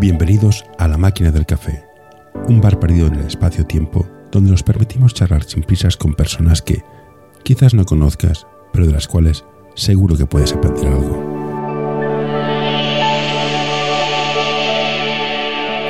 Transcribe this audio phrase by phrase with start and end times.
[0.00, 1.84] Bienvenidos a La Máquina del Café,
[2.46, 6.84] un bar perdido en el espacio-tiempo donde nos permitimos charlar sin prisas con personas que
[7.42, 11.18] quizás no conozcas, pero de las cuales seguro que puedes aprender algo.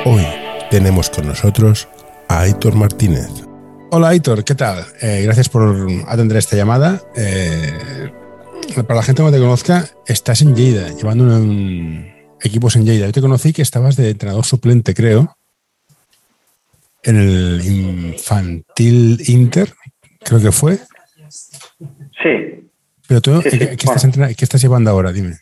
[0.05, 0.25] Hoy
[0.71, 1.87] tenemos con nosotros
[2.29, 3.29] a Aitor Martínez.
[3.91, 4.85] Hola Aitor, ¿qué tal?
[5.03, 6.99] Eh, gracias por atender esta llamada.
[7.15, 8.09] Eh,
[8.73, 13.05] para la gente que no te conozca, estás en Lleida, llevando un, equipos en Lleida.
[13.05, 15.35] Yo te conocí que estabas de entrenador suplente, creo,
[17.03, 19.69] en el Infantil Inter,
[20.23, 20.77] creo que fue.
[22.21, 22.69] Sí.
[23.07, 23.75] Pero tú, ¿qué,
[24.39, 25.11] estás llevando ahora?
[25.11, 25.35] Dime.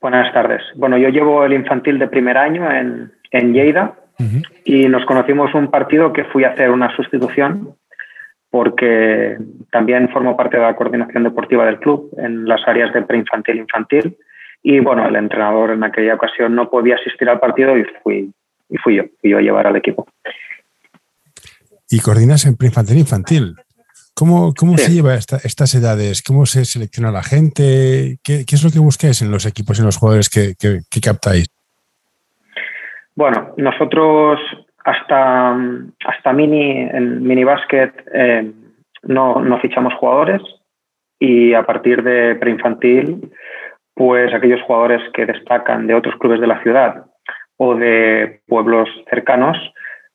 [0.00, 0.62] Buenas tardes.
[0.76, 3.94] Bueno, yo llevo el infantil de primer año en, en Lleida
[4.64, 7.74] y nos conocimos un partido que fui a hacer una sustitución
[8.50, 9.36] porque
[9.70, 13.60] también formo parte de la coordinación deportiva del club en las áreas de preinfantil e
[13.60, 14.16] infantil
[14.70, 18.30] y bueno, el entrenador en aquella ocasión no podía asistir al partido y fui,
[18.68, 20.06] y fui yo, fui yo a llevar al equipo.
[21.88, 23.54] Y coordinas en preinfantil infantil.
[24.14, 26.22] ¿Cómo, cómo se lleva estas edades?
[26.22, 28.18] ¿Cómo se selecciona la gente?
[28.22, 31.00] ¿Qué, ¿Qué, es lo que buscáis en los equipos y en los jugadores que, que,
[31.00, 31.48] captáis?
[33.16, 34.38] Bueno, nosotros
[34.84, 35.56] hasta,
[36.04, 38.52] hasta mini, en mini básquet eh,
[39.04, 40.42] no, no fichamos jugadores
[41.18, 43.32] y a partir de preinfantil
[43.98, 47.06] pues aquellos jugadores que destacan de otros clubes de la ciudad
[47.56, 49.56] o de pueblos cercanos,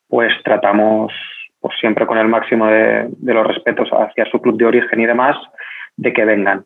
[0.08, 1.12] pues tratamos
[1.60, 5.36] pues siempre con el máximo de, los respetos hacia su club de origen y demás,
[5.96, 6.64] de que vengan.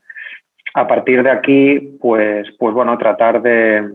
[0.75, 3.91] A partir de aquí, pues, pues bueno, tratar de,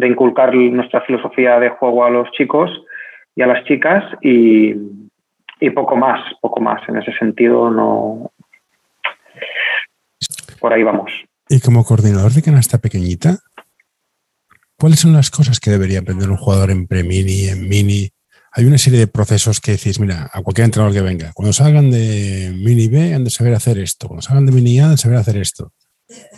[0.00, 2.70] inculcar nuestra filosofía de juego a los chicos
[3.34, 4.74] y a las chicas y,
[5.60, 6.88] y poco más, poco más.
[6.88, 8.30] En ese sentido, no.
[10.58, 11.12] Por ahí vamos.
[11.48, 13.38] Y como coordinador de canasta pequeñita,
[14.76, 18.10] ¿cuáles son las cosas que debería aprender un jugador en pre-mini, en mini?
[18.52, 21.90] Hay una serie de procesos que decís, mira, a cualquier entrenador que venga, cuando salgan
[21.90, 24.96] de mini B han de saber hacer esto, cuando salgan de mini A han de
[24.96, 25.72] saber hacer esto.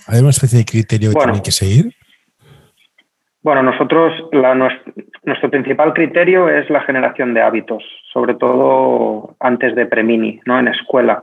[0.07, 1.95] ¿Hay una especie de criterio que tienen que seguir?
[3.43, 7.83] Bueno, nosotros, nuestro, principal criterio es la generación de hábitos,
[8.13, 10.59] sobre todo antes de pre-mini, ¿no?
[10.59, 11.23] en escuela.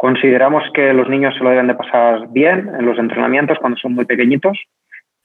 [0.00, 3.92] Consideramos que los niños se lo deben de pasar bien en los entrenamientos cuando son
[3.92, 4.58] muy pequeñitos,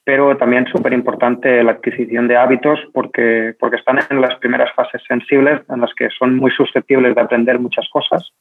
[0.03, 5.01] pero también súper importante la adquisición de hábitos porque, porque están en las primeras fases
[5.07, 8.33] sensibles en las que son muy susceptibles de aprender muchas cosas.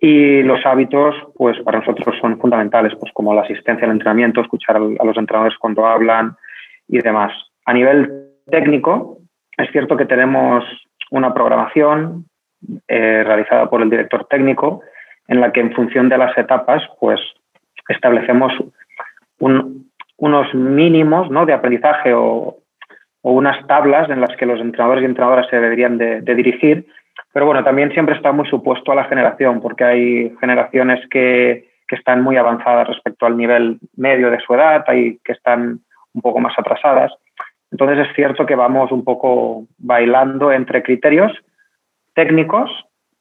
[0.00, 4.76] Y los hábitos, pues para nosotros son fundamentales, pues como la asistencia al entrenamiento, escuchar
[4.76, 6.36] a los entrenadores cuando hablan
[6.88, 7.34] y demás.
[7.66, 9.18] A nivel técnico,
[9.58, 10.64] es cierto que tenemos
[11.10, 12.24] una programación
[12.88, 14.80] eh, realizada por el director técnico
[15.28, 17.20] en la que en función de las etapas, pues
[17.88, 18.52] establecemos
[19.38, 21.46] unos mínimos ¿no?
[21.46, 22.58] de aprendizaje o,
[23.22, 26.86] unas tablas en las que los entrenadores y entrenadoras se deberían de, dirigir.
[27.32, 31.96] Pero bueno, también siempre está muy supuesto a la generación, porque hay generaciones que, que
[31.96, 35.80] están muy avanzadas respecto al nivel medio de su edad, hay que están
[36.12, 37.12] un poco más atrasadas.
[37.72, 41.32] Entonces es cierto que vamos un poco bailando entre criterios
[42.14, 42.70] técnicos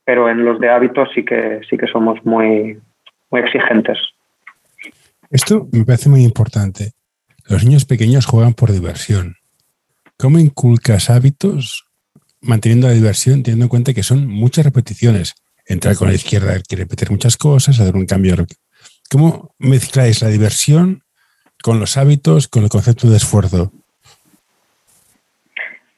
[0.06, 2.80] pero en los de hábitos sí que, sí que somos muy,
[3.30, 3.98] muy exigentes.
[5.30, 6.92] Esto me parece muy importante.
[7.48, 9.36] Los niños pequeños juegan por diversión.
[10.18, 11.86] ¿Cómo inculcas hábitos
[12.42, 15.36] manteniendo la diversión, teniendo en cuenta que son muchas repeticiones?
[15.66, 18.36] Entrar con la izquierda que repetir muchas cosas, hacer un cambio.
[19.10, 21.04] ¿Cómo mezcláis la diversión
[21.64, 23.72] con los hábitos, con el concepto de esfuerzo?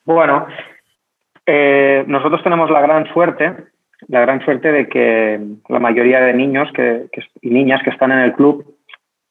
[0.06, 0.48] Bueno,
[1.46, 3.75] eh, nosotros tenemos la gran suerte
[4.08, 5.40] la gran suerte de que
[5.70, 7.08] la mayoría de niños que,
[7.42, 8.76] y niñas que están en el club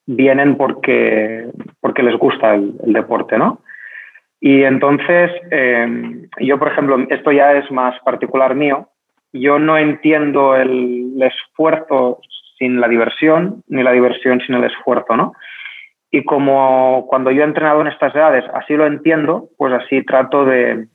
[0.06, 1.48] vienen porque,
[1.80, 3.60] porque les gusta el, deporte, ¿no?
[4.40, 8.88] Y entonces, eh, yo, por ejemplo, esto ya es más particular mío,
[9.32, 12.20] yo no entiendo el, esfuerzo
[12.58, 15.32] sin la diversión, ni la diversión sin el esfuerzo, ¿no?
[16.10, 20.44] Y como cuando yo he entrenado en estas edades así lo entiendo, pues así trato
[20.44, 20.86] de,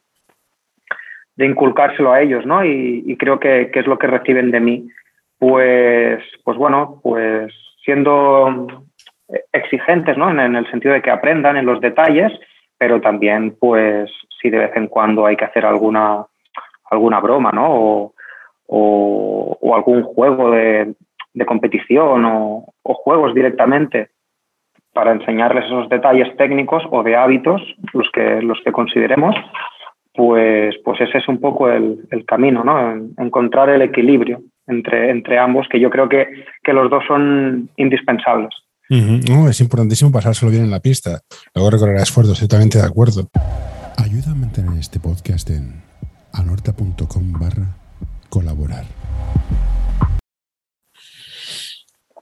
[1.40, 2.66] de inculcárselo a ellos, ¿no?
[2.66, 4.90] Y, creo que, es lo que reciben de mí.
[5.38, 7.54] Pues, pues bueno, pues
[7.86, 8.68] siendo
[9.54, 10.30] exigentes, ¿no?
[10.30, 12.34] En, el sentido de que aprendan en los detalles,
[12.78, 16.26] pero también, pues, si de vez en cuando hay que hacer alguna,
[16.92, 18.12] alguna broma, ¿no?
[18.68, 20.94] O, algún juego de,
[21.48, 24.10] competición o, o, juegos directamente
[24.92, 27.62] para enseñarles esos detalles técnicos o de hábitos,
[27.94, 29.38] los que, los que consideremos,
[30.20, 33.10] pues, pues ese es un poco el, camino, ¿no?
[33.24, 36.28] encontrar el equilibrio entre, entre ambos, que yo creo que,
[36.74, 38.50] los dos son indispensables.
[38.90, 41.22] No, es importantísimo pasárselo bien en la pista.
[41.56, 43.30] Luego recorrerá esfuerzos, totalmente de acuerdo.
[43.96, 45.82] Ayuda a mantener este podcast en
[46.34, 47.78] anorta.com barra
[48.28, 48.84] colaborar.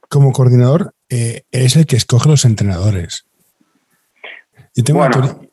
[0.08, 3.24] Como coordinador, eh, eres el que escoge los entrenadores.
[4.76, 5.16] Yo tengo Bueno.
[5.18, 5.48] una teoría-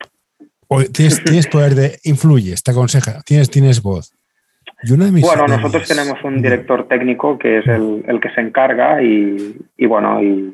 [0.68, 4.14] o tienes, tienes poder de influyes, te aconseja, tienes, tienes voz.
[4.84, 8.30] Y una de mis- Bueno, nosotros tenemos un director técnico que es el, el que
[8.32, 10.54] se encarga y, y bueno, y,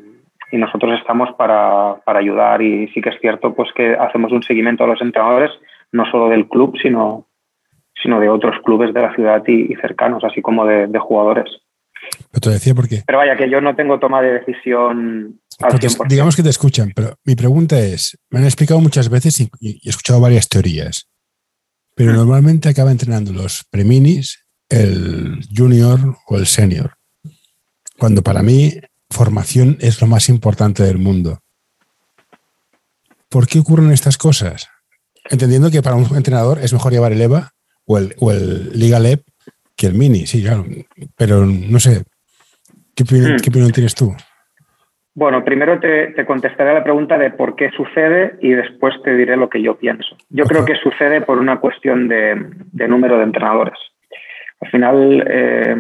[0.51, 4.43] y nosotros estamos para, para ayudar y sí que es cierto pues que hacemos un
[4.43, 5.51] seguimiento a los entrenadores,
[5.91, 7.27] no solo del club, sino,
[8.01, 11.49] sino de otros clubes de la ciudad y, y cercanos, así como de, de jugadores.
[12.31, 16.07] Pero te decía porque Pero vaya, que yo no tengo toma de decisión Porque 100%.
[16.09, 19.79] digamos que te escuchan, pero mi pregunta es, me han explicado muchas veces y, y
[19.87, 21.07] he escuchado varias teorías,
[21.95, 22.15] pero Mm.
[22.15, 26.95] normalmente acaba entrenando los preminis, el junior o el senior,
[27.97, 28.79] cuando para mí
[29.09, 31.39] formación es lo más importante del mundo.
[33.29, 34.67] ¿Por qué ocurren estas cosas?
[35.29, 37.51] Entendiendo que para un entrenador es mejor llevar el EVA
[37.85, 39.23] o el, o el Liga LEP
[39.75, 40.65] que el mini, sí, claro,
[41.15, 42.03] pero no sé,
[42.95, 43.39] ¿qué opinión, Mm.
[43.41, 44.15] qué opinión tienes tú?
[45.13, 49.35] Bueno, primero te, te contestaré la pregunta de por qué sucede y después te diré
[49.35, 50.15] lo que yo pienso.
[50.29, 52.35] Yo creo que sucede por una cuestión de,
[52.87, 53.77] número de entrenadores.
[54.61, 55.75] Al final eh,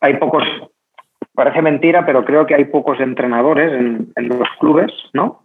[0.00, 0.42] hay pocos,
[1.32, 5.42] parece mentira, pero creo que hay pocos entrenadores en, los clubes, ¿no?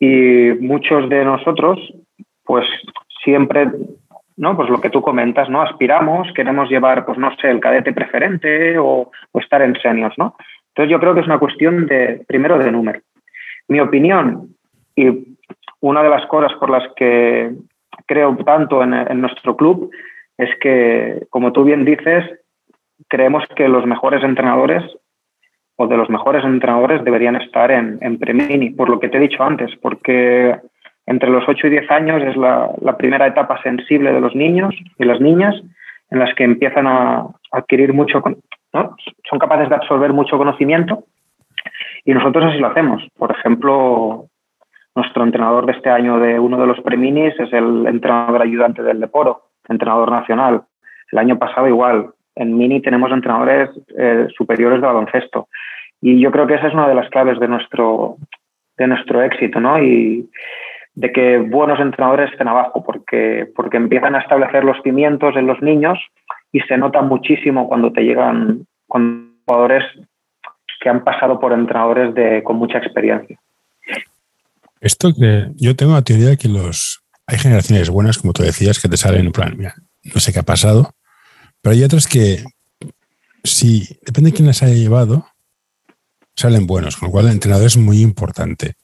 [0.00, 1.78] Y muchos de nosotros,
[2.44, 2.66] pues
[3.22, 3.68] siempre,
[4.36, 4.56] ¿no?
[4.56, 5.62] Pues lo que tú comentas, ¿no?
[5.62, 10.34] Aspiramos, queremos llevar, pues no sé, el cadete preferente o, o estar en seniors, ¿no?
[10.78, 13.00] Entonces yo creo que es una cuestión de, primero, de número.
[13.66, 14.54] Mi opinión,
[14.94, 15.36] y
[15.80, 17.50] una de las cosas por las que
[18.06, 19.90] creo tanto en, nuestro club,
[20.36, 22.24] es que, como tú bien dices,
[23.08, 24.84] creemos que los mejores entrenadores
[25.74, 29.20] o de los mejores entrenadores deberían estar en, en Premini, por lo que te he
[29.20, 30.54] dicho antes, porque
[31.06, 34.76] entre los 8 y 10 años es la, la primera etapa sensible de los niños
[34.96, 35.60] y las niñas
[36.10, 38.22] en las que empiezan a adquirir mucho,
[38.72, 41.04] son capaces de absorber mucho conocimiento
[42.04, 43.02] y nosotros así lo hacemos.
[43.16, 44.26] Por ejemplo,
[44.94, 49.00] nuestro entrenador de este año de uno de los preminis es el entrenador ayudante del
[49.00, 50.62] Deporo, entrenador nacional.
[51.12, 52.10] El año pasado igual.
[52.34, 55.48] En Mini tenemos entrenadores eh, superiores de baloncesto.
[56.00, 58.16] Y yo creo que esa es una de las claves de nuestro,
[58.76, 59.82] de nuestro éxito, ¿no?
[59.82, 60.30] Y
[60.94, 65.60] de que buenos entrenadores estén abajo, porque, porque empiezan a establecer los cimientos en los
[65.62, 65.98] niños
[66.52, 69.84] y se nota muchísimo cuando te llegan con jugadores
[70.80, 73.38] que han pasado por entrenadores de, con mucha experiencia.
[74.80, 78.80] Esto que yo tengo la teoría de que los hay generaciones buenas, como tú decías,
[78.80, 80.94] que te salen en plan, mira, no sé qué ha pasado,
[81.60, 82.42] pero hay otras que,
[83.44, 85.26] si depende de quién las haya llevado,
[86.34, 88.76] salen buenos, con lo cual el entrenador es muy importante.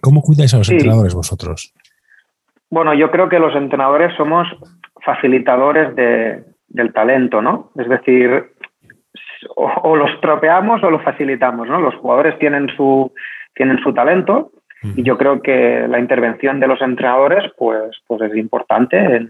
[0.00, 0.74] ¿Cómo cuidáis a los Sí.
[0.74, 1.72] entrenadores vosotros?
[2.70, 4.46] Bueno, yo creo que los entrenadores somos
[5.06, 7.70] facilitadores de, del talento, ¿no?
[7.76, 8.52] Es decir,
[9.54, 11.80] o, los tropeamos o lo facilitamos, ¿no?
[11.80, 13.12] Los jugadores tienen su,
[13.54, 14.50] tienen su talento
[14.96, 19.28] y yo creo que la intervención de los entrenadores pues, pues es importante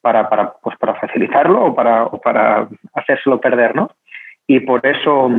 [0.00, 3.90] para, para, pues para facilitarlo o para, o para hacérselo perder, ¿no?
[4.46, 5.30] Y por eso,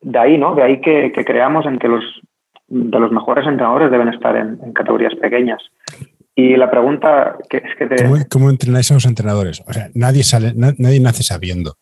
[0.00, 0.54] de ahí, ¿no?
[0.54, 2.04] De ahí que, creamos en que los,
[2.68, 5.62] de los mejores entrenadores deben estar en categorías pequeñas.
[6.36, 8.02] Y la pregunta que es que te...
[8.04, 9.62] ¿Cómo, cómo entrenáis a los entrenadores?
[9.66, 11.74] O sea, nadie, sale, na- nadie nace sabiendo.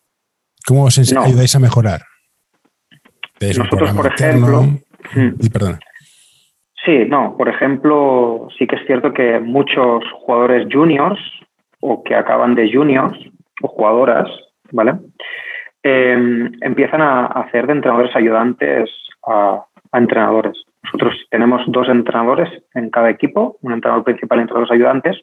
[0.67, 1.23] ¿Cómo os No.
[1.23, 2.01] ayudáis a mejorar?
[3.39, 4.63] ¿Tenéis un Nosotros, por ejemplo,
[5.15, 5.35] Mm.
[5.41, 5.79] Y perdona.
[6.85, 11.19] Sí, no, por ejemplo, sí que es cierto que muchos jugadores juniors
[11.81, 13.17] o que acaban de juniors
[13.61, 14.29] o jugadoras,
[14.71, 14.93] ¿vale?
[15.83, 18.89] Eh, empiezan a hacer de entrenadores ayudantes
[19.27, 20.62] a, a entrenadores.
[20.83, 25.17] Nosotros tenemos dos entrenadores en cada equipo, un entrenador principal y entrenadores ayudantes,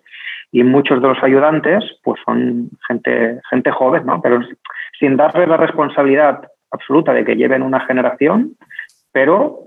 [0.52, 4.20] y muchos de los ayudantes pues son gente, gente joven, ¿no?
[4.20, 4.40] Pero
[4.98, 8.56] sin darles la responsabilidad absoluta de que lleven una generación,
[9.12, 9.58] pero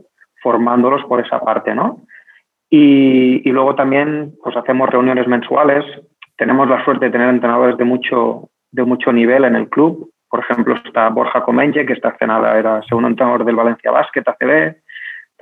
[0.41, 2.01] formándolos por esa parte, ¿no?
[2.69, 5.85] Y, y luego también pues hacemos reuniones mensuales.
[6.37, 10.11] Tenemos la suerte de tener entrenadores de mucho, de mucho nivel en el club.
[10.27, 14.75] Por ejemplo, está Borja Comenge, que esta cenada era segundo entrenador del Valencia Basket ACB.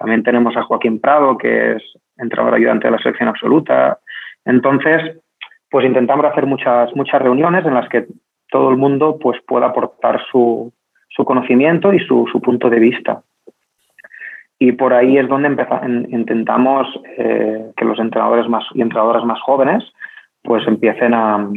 [0.01, 1.83] También tenemos a Joaquín Prado, que es
[2.17, 3.99] entrenador ayudante de la selección absoluta.
[4.45, 5.17] Entonces,
[5.69, 8.07] pues intentamos hacer muchas, muchas reuniones en las que
[8.49, 10.73] todo el mundo pues, pueda aportar su,
[11.09, 13.21] su conocimiento y su, su punto de vista
[14.59, 19.23] y por ahí es donde empeza- en- intentamos eh, que los entrenadores más y entrenadoras
[19.25, 19.83] más jóvenes
[20.43, 21.47] pues empiecen a,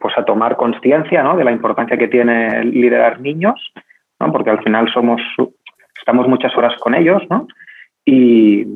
[0.00, 1.36] pues a tomar conciencia ¿no?
[1.36, 3.72] de la importancia que tiene liderar niños,
[4.18, 4.32] ¿no?
[4.32, 5.20] porque al final somos,
[6.08, 7.46] estamos muchas horas con ellos ¿no?
[8.04, 8.66] y,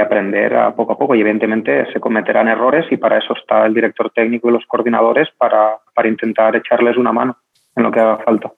[0.00, 1.14] aprender a poco a poco.
[1.14, 5.28] Y evidentemente se cometerán errores y para eso está el director técnico y los coordinadores
[5.36, 7.36] para, para intentar echarles una mano
[7.76, 8.50] en lo que haga falta.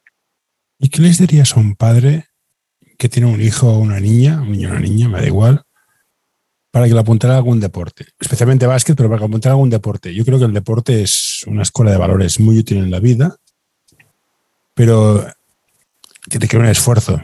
[0.78, 2.26] ¿Y qué les dirías a un padre
[2.96, 5.62] que tiene un hijo o una niña, un niño o una niña, me da igual,
[6.70, 8.06] para que lo apuntara a algún deporte?
[8.20, 10.14] Especialmente básquet, pero para que apuntara a algún deporte.
[10.14, 13.36] Yo creo que el deporte es una escuela de valores muy útil en la vida,
[14.72, 15.20] pero
[16.30, 17.20] que te queda un esfuerzo.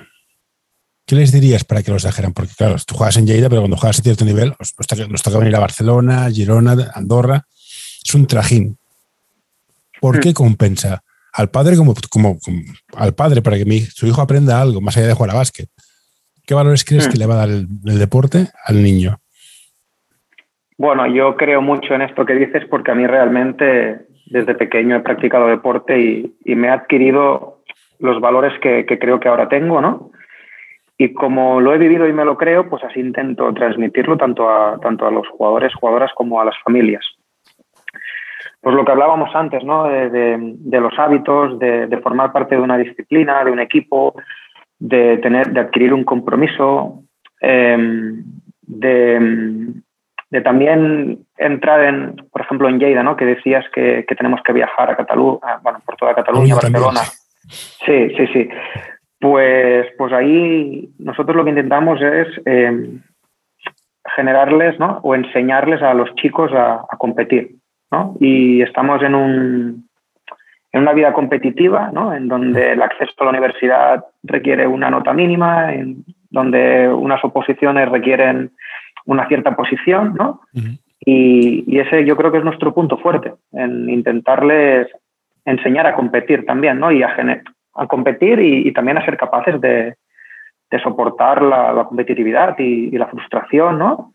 [1.10, 2.32] ¿Qué les dirías para que los dejaran?
[2.32, 4.54] Porque claro, tú juegas en Lleida, pero cuando juegas a cierto nivel,
[5.10, 7.42] nos toca, venir a Barcelona, Girona, Andorra.
[7.48, 8.76] Es un trajín.
[10.00, 10.20] ¿Por mm.
[10.20, 11.02] qué compensa?
[11.32, 12.36] Al padre como, como,
[12.96, 15.68] al padre para que mi, su hijo aprenda algo más allá de jugar a básquet.
[16.46, 17.10] ¿Qué valores crees mm.
[17.10, 17.66] que le va a dar el,
[17.98, 19.18] deporte al niño?
[20.78, 25.00] Bueno, yo creo mucho en esto que dices porque a mí realmente desde pequeño he
[25.00, 27.64] practicado deporte y, me ha adquirido
[27.98, 30.12] los valores que, que, creo que ahora tengo, ¿no?
[31.02, 34.78] Y como lo he vivido y me lo creo, pues así intento transmitirlo tanto a,
[34.80, 37.02] tanto a los jugadores, jugadoras como a las familias.
[38.60, 39.84] Pues lo que hablábamos antes, ¿no?
[39.84, 44.14] De, los hábitos, de, formar parte de una disciplina, de un equipo,
[44.78, 47.02] de, tener, de adquirir un compromiso,
[47.40, 48.22] em,
[48.60, 49.72] de,
[50.44, 53.16] también entrar en, por ejemplo, en Lleida, ¿no?
[53.16, 57.00] Que decías que, tenemos que viajar a Cataluña, bueno, por toda Cataluña, Barcelona.
[57.48, 58.50] Sí, sí, sí.
[59.20, 63.02] Pues, pues ahí nosotros lo que intentamos es em,
[64.16, 64.98] generarles ¿no?
[65.02, 67.56] o enseñarles a los chicos a, competir.
[67.92, 68.16] ¿no?
[68.18, 69.88] Y estamos en, un,
[70.72, 72.14] en una vida competitiva, ¿no?
[72.14, 77.90] en donde el acceso a la universidad requiere una nota mínima, en donde unas oposiciones
[77.90, 78.52] requieren
[79.04, 80.40] una cierta posición, ¿no?
[81.00, 84.86] y, y, ese yo creo que es nuestro punto fuerte, en intentarles
[85.44, 86.92] enseñar a competir también, ¿no?
[86.92, 87.16] Y a,
[87.74, 89.96] a competir y, también a ser capaces de,
[90.82, 94.14] soportar la, competitividad y, la frustración, ¿no?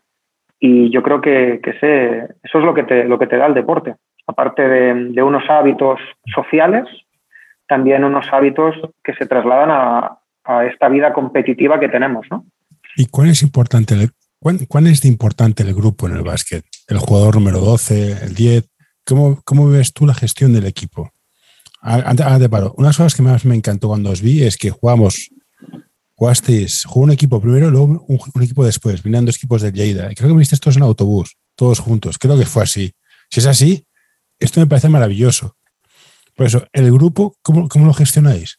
[0.58, 3.96] Y yo creo que, eso es lo que, te, da el deporte.
[4.26, 6.00] Aparte de, unos hábitos
[6.34, 6.84] sociales,
[7.68, 10.18] también unos hábitos que se trasladan a,
[10.70, 12.44] esta vida competitiva que tenemos, ¿no?
[12.96, 16.64] ¿Y cuál es importante el, cuál, es de importante el grupo en el básquet?
[16.86, 18.70] ¿El jugador número 12, el 10?
[19.04, 21.10] ¿Cómo, ¿Cómo ves tú la gestión del equipo?
[21.86, 22.74] Antes, paro.
[22.76, 25.30] Una de las cosas que más me encantó cuando os vi es que jugamos,
[26.16, 30.08] jugasteis, jugó un equipo primero, luego un, equipo después, vinieron dos equipos de Lleida.
[30.16, 32.18] creo que me visteis todos en autobús, todos juntos.
[32.18, 32.92] Creo que fue así.
[33.30, 33.86] Si es así,
[34.40, 35.54] esto me parece maravilloso.
[36.34, 38.58] Por eso, ¿el grupo cómo, cómo lo gestionáis?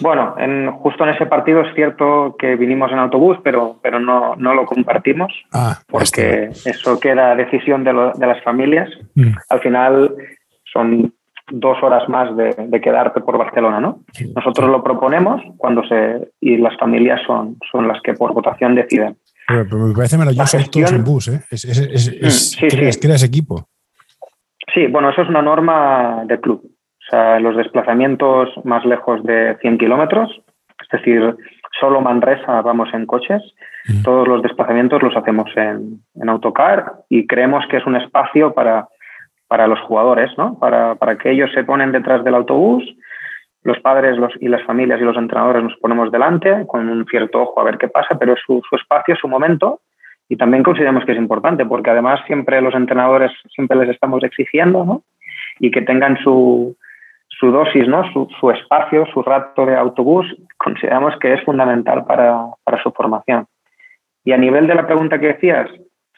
[0.00, 4.36] Bueno, en, justo en ese partido es cierto que vinimos en autobús, pero, pero no,
[4.36, 8.90] no lo compartimos, ah, porque eso queda decisión de, de las familias.
[9.14, 9.32] Mm.
[9.48, 10.14] Al final,
[10.72, 11.12] son
[11.50, 14.00] dos horas más de, quedarte por Barcelona, ¿no?
[14.34, 19.16] Nosotros lo proponemos cuando se y las familias son, son las que por votación deciden.
[19.46, 21.40] Pero, me parece maravilloso todos en bus, ¿eh?
[21.50, 21.78] Es, es,
[22.20, 23.68] es, mm, equipo.
[24.74, 26.62] Sí, bueno, eso es una norma del club.
[26.64, 30.30] O sea, los desplazamientos más lejos de 100 kilómetros,
[30.82, 31.34] es decir,
[31.80, 33.42] solo Manresa vamos en coches,
[33.88, 34.02] mm.
[34.02, 38.88] todos los desplazamientos los hacemos en, en autocar y creemos que es un espacio para
[39.48, 40.58] para los jugadores, ¿no?
[40.58, 42.84] Para, que ellos se ponen detrás del autobús,
[43.62, 47.42] los padres los, y las familias y los entrenadores nos ponemos delante con un cierto
[47.42, 49.80] ojo a ver qué pasa, pero es su, espacio, su momento
[50.28, 54.84] y también consideramos que es importante porque además siempre los entrenadores siempre les estamos exigiendo,
[54.84, 55.02] ¿no?
[55.58, 56.76] Y que tengan su,
[57.28, 58.04] su dosis, ¿no?
[58.12, 60.26] Su, su, espacio, su rato de autobús,
[60.58, 63.46] consideramos que es fundamental para, para su formación.
[64.24, 65.68] Y a nivel de la pregunta que decías,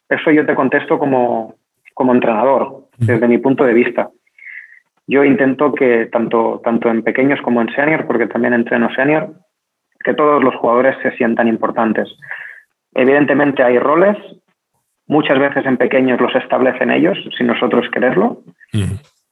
[0.09, 1.55] eso yo te contesto como,
[2.01, 4.09] como entrenador, desde mi punto de vista.
[5.07, 9.35] Yo intento que tanto, tanto en pequeños como en senior, porque también entreno senior,
[10.03, 12.09] que todos los jugadores se sientan importantes.
[12.95, 14.17] Evidentemente hay roles,
[15.09, 18.45] muchas veces en pequeños los establecen ellos, sin nosotros quererlo,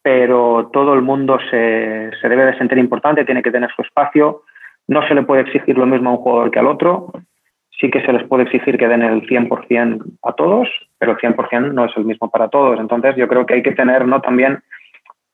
[0.02, 4.42] pero todo el mundo se, se debe de sentir importante, tiene que tener su espacio,
[4.88, 7.12] no se le puede exigir lo mismo a un jugador que al otro,
[7.80, 10.68] sí que se les puede exigir que den el 100% a todos,
[10.98, 12.78] pero el 100% no es el mismo para todos.
[12.80, 14.20] Entonces yo creo que hay que tener ¿no?
[14.20, 14.62] también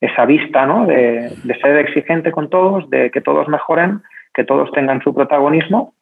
[0.00, 0.86] esa vista ¿no?
[0.86, 4.02] de, ser exigente con todos, de que todos mejoren,
[4.34, 5.94] que todos tengan su protagonismo,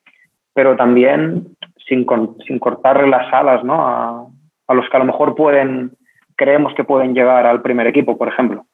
[0.54, 1.56] pero también
[1.86, 2.06] sin,
[2.46, 3.86] sin cortarle las alas ¿no?
[3.86, 4.26] a,
[4.66, 5.92] a los que a lo mejor pueden,
[6.34, 8.66] creemos que pueden llegar al primer equipo, por ejemplo.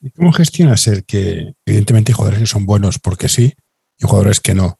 [0.00, 3.52] ¿Y cómo gestionas el que, evidentemente, hay jugadores que son buenos porque sí
[3.98, 4.79] y jugadores que no?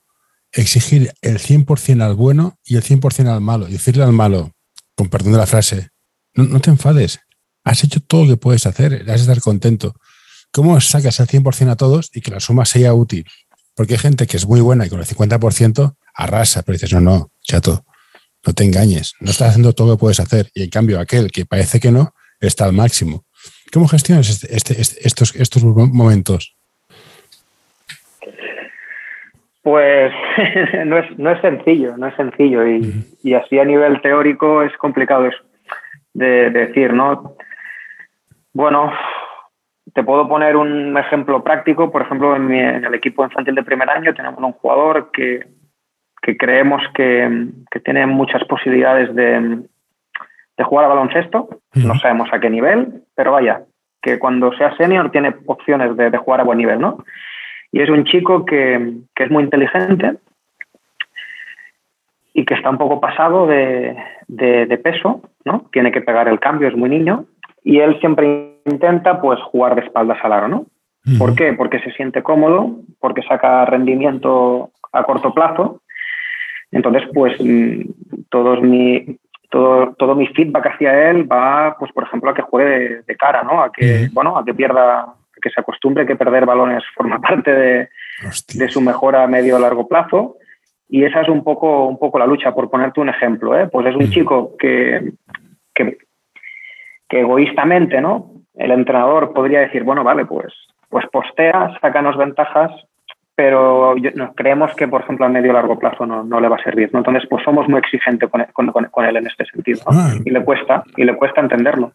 [0.53, 3.67] Exigir el 100% al bueno y el 100% al malo.
[3.67, 4.53] Decirle al malo,
[4.95, 5.91] con perdón de la frase,
[6.35, 7.21] no, te enfades,
[7.63, 9.95] Has hecho todo lo que puedes hacer, has de estar contento.
[10.51, 13.27] ¿Cómo sacas al 100% a todos y que la suma sea útil?
[13.75, 17.01] Porque hay gente que es muy buena y con el 50% arrasa, pero dices, no,
[17.01, 17.85] no, chato,
[18.47, 20.51] no te engañes, no estás haciendo todo lo que puedes hacer.
[20.55, 23.27] Y en cambio, aquel que parece que no, está al máximo.
[23.73, 26.57] ¿Cómo gestionas este, este, este, estos, estos momentos?
[29.63, 30.13] Pues
[30.87, 32.67] no es, no es sencillo, no es sencillo.
[32.67, 35.29] Y, y así a nivel teórico es complicado
[36.15, 37.35] de, decir, ¿no?
[38.53, 38.93] Bueno,
[39.95, 41.91] te puedo poner un ejemplo práctico.
[41.91, 45.47] Por ejemplo, en, el equipo infantil de primer año tenemos un jugador que,
[46.23, 49.63] que creemos que, que, tiene muchas posibilidades de,
[50.57, 51.49] de jugar a baloncesto.
[51.75, 53.63] No sabemos a qué nivel, pero vaya,
[54.01, 57.05] que cuando sea senior tiene opciones de, de jugar a buen nivel, ¿no?
[57.73, 60.17] Y es un chico que, que, es muy inteligente
[62.35, 63.97] y que está un poco pasado de,
[64.29, 65.67] de, de, peso, ¿no?
[65.73, 67.27] Tiene que pegar el cambio, es muy niño.
[67.63, 70.67] Y él siempre intenta pues jugar de espaldas al aro, ¿no?
[71.19, 71.55] ¿Por qué?
[71.55, 75.81] Porque se siente cómodo, porque saca rendimiento a corto plazo.
[76.71, 77.83] Entonces, pues mm,
[78.29, 79.19] todos mi,
[79.51, 83.43] todo, todo mi feedback hacia él va, pues, por ejemplo, a que juegue de, cara,
[83.43, 83.63] ¿no?
[83.63, 87.89] A que, bueno, a que pierda, que se acostumbre que perder balones forma parte de,
[88.55, 90.37] de su mejora a medio o largo plazo.
[90.89, 93.69] Y esa es un poco, un poco la lucha, por ponerte un ejemplo, ¿eh?
[93.69, 95.13] Pues es un chico que,
[95.73, 95.99] que,
[97.09, 98.33] que egoístamente, ¿no?
[98.55, 100.53] El entrenador podría decir, bueno, vale, pues,
[100.89, 102.73] pues postea, sácanos ventajas,
[103.41, 106.57] pero nos creemos que, por ejemplo, a medio o largo plazo no, no, le va
[106.57, 106.91] a servir.
[106.93, 106.99] ¿no?
[106.99, 109.81] Entonces, pues somos muy exigentes con, con, con él en este sentido.
[109.91, 109.99] ¿no?
[109.99, 110.11] Ah.
[110.23, 111.93] Y le cuesta, y le cuesta entenderlo.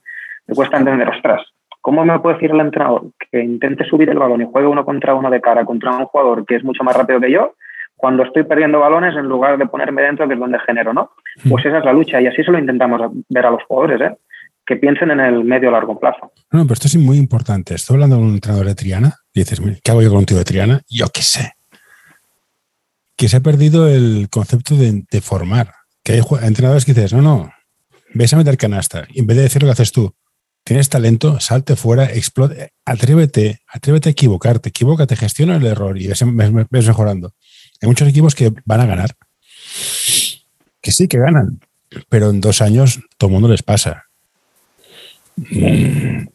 [0.48, 1.42] Le cuesta entender, ostras,
[1.86, 5.14] ¿cómo me puede decir el entrenador que intente subir el balón y juegue uno contra
[5.14, 7.54] uno de cara contra un jugador que es mucho más rápido que yo?
[7.96, 11.12] Cuando estoy perdiendo balones en lugar de ponerme dentro, que es donde genero, ¿no?
[11.48, 13.00] Pues esa es la lucha y así se lo intentamos
[13.30, 14.18] ver a los jugadores, ¿eh?
[14.66, 16.32] que piensen en el medio o largo plazo.
[16.52, 17.76] No, pero esto es muy importante.
[17.76, 20.38] Estoy hablando con un entrenador de Triana y dices, ¿qué hago yo con un tío
[20.38, 20.82] de Triana?
[20.90, 21.52] Yo qué sé.
[23.16, 25.68] Que se ha perdido el concepto de, de formar.
[26.04, 27.52] Que hay entrenadores que dices, no, no,
[28.16, 29.06] ves a meter canasta.
[29.10, 30.16] Y en vez de decir lo que haces tú,
[30.66, 36.26] tienes talento, salte fuera, explote, atrévete, atrévete a equivocarte, equivócate, gestiona el error y ves,
[36.70, 37.34] ves mejorando.
[37.82, 39.12] Hay muchos equipos que van a ganar.
[40.82, 41.60] Que sí, que ganan.
[42.10, 44.06] Pero en dos años todo el mundo les pasa.
[45.38, 46.26] Mm,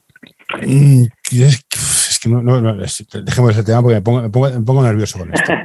[1.32, 4.82] es, que no, no, no dejemos ese tema porque me pongo, me pongo, me pongo
[4.82, 5.52] nervioso con esto.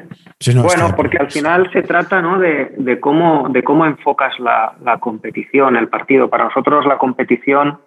[0.53, 2.37] No, bueno, porque al final se trata ¿no?
[2.37, 6.29] de, de, cómo, de cómo enfocas la, la, competición, el partido.
[6.29, 7.79] Para nosotros la competición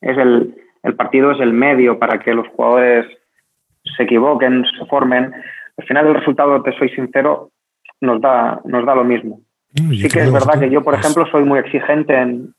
[0.00, 3.06] es el, el partido es el medio para que los jugadores
[3.96, 5.32] se equivoquen, se formen.
[5.76, 7.50] Al final el resultado, te soy sincero,
[8.00, 9.40] nos da, nos da lo mismo.
[9.80, 12.54] Mm, sí que es verdad que yo, por ejemplo, soy muy exigente en,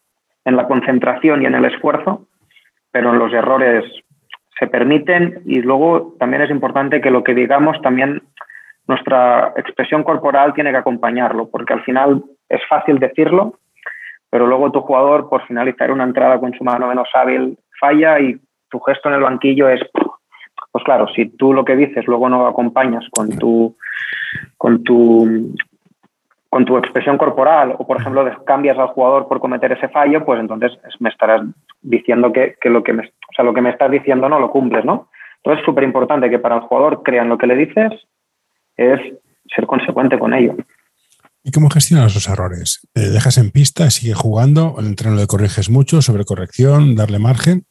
[0.46, 2.28] en la concentración y en el esfuerzo,
[2.92, 3.84] pero los errores
[4.60, 8.22] se permiten y luego también es importante que lo que digamos también
[8.88, 13.60] nuestra expresión corporal tiene que acompañarlo, porque al final es fácil decirlo,
[14.32, 18.40] pero luego tu jugador por finalizar una entrada con su mano menos hábil falla y
[18.70, 19.82] tu gesto en el banquillo es
[20.72, 23.76] pues claro, si tú lo que dices luego no acompañas con tu
[24.58, 25.54] con tu
[26.52, 30.38] con tu expresión corporal o, por ejemplo, cambias al jugador por cometer ese fallo, pues
[30.38, 31.44] entonces me estarás
[31.82, 34.52] diciendo que, que, lo, que me, o sea, lo que me estás diciendo no lo
[34.52, 35.08] cumples, ¿no?
[35.38, 37.94] Entonces es súper importante que para el jugador crean lo que le dices
[38.76, 39.00] es
[39.56, 40.56] ser consecuente con ello.
[41.44, 42.88] ¿Y cómo gestionas los errores?
[42.94, 44.76] ¿Dejas en pista, sigue jugando?
[44.78, 47.64] ¿El entrenador le corriges mucho sobre corrección, darle margen?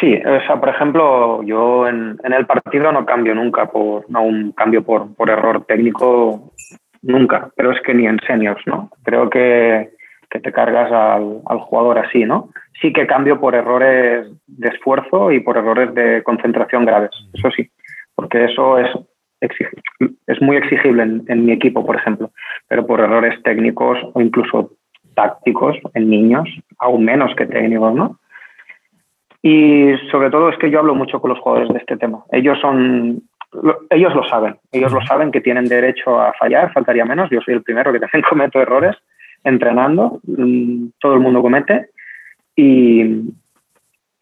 [0.00, 4.22] Sí, o sea, por ejemplo, yo en, en el partido no cambio nunca por no
[4.22, 6.52] un cambio por, por error técnico
[7.02, 8.90] nunca, pero es que ni en seniors, ¿no?
[9.04, 9.90] Creo que,
[10.30, 12.50] que te cargas al, al, jugador así, ¿no?
[12.80, 17.70] Sí que cambio por errores de esfuerzo y por errores de concentración graves, eso sí,
[18.14, 18.88] porque eso es,
[19.40, 22.30] es muy exigible en, en mi equipo, por ejemplo,
[22.68, 24.72] pero por errores técnicos o incluso
[25.14, 28.18] tácticos en niños, aún menos que técnicos, ¿no?
[29.42, 32.24] Y sobre todo es que yo hablo mucho con los jugadores de este tema.
[32.32, 33.22] Ellos son
[33.90, 37.54] ellos lo saben, ellos lo saben que tienen derecho a fallar, faltaría menos, yo soy
[37.54, 38.96] el primero que también cometo errores
[39.44, 41.90] entrenando, mm, todo el mundo comete
[42.56, 43.02] y,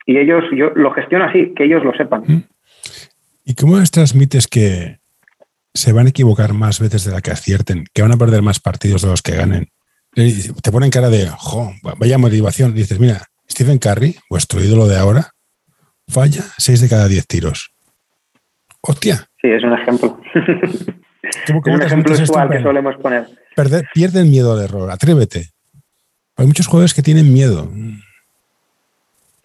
[0.06, 2.24] y ellos, yo lo gestiono así, que ellos lo sepan.
[3.44, 4.98] ¿Y cómo les transmites que
[5.74, 8.60] se van a equivocar más veces de la que acierten, que van a perder más
[8.60, 9.68] partidos de los que ganen?
[10.14, 12.74] Te ponen cara de, jo, vaya motivación.
[12.74, 15.30] dices, mira, Stephen Curry, vuestro ídolo de ahora,
[16.08, 17.72] falla 6 de cada 10 tiros.
[18.82, 19.26] Hostia.
[19.40, 20.20] Sí, es un ejemplo.
[21.46, 23.26] ¿Cómo, cómo es un ejemplo usual que solemos poner.
[23.54, 25.50] Perder, pierde el miedo al error, atrévete.
[26.36, 27.70] Hay muchos jugadores que tienen miedo.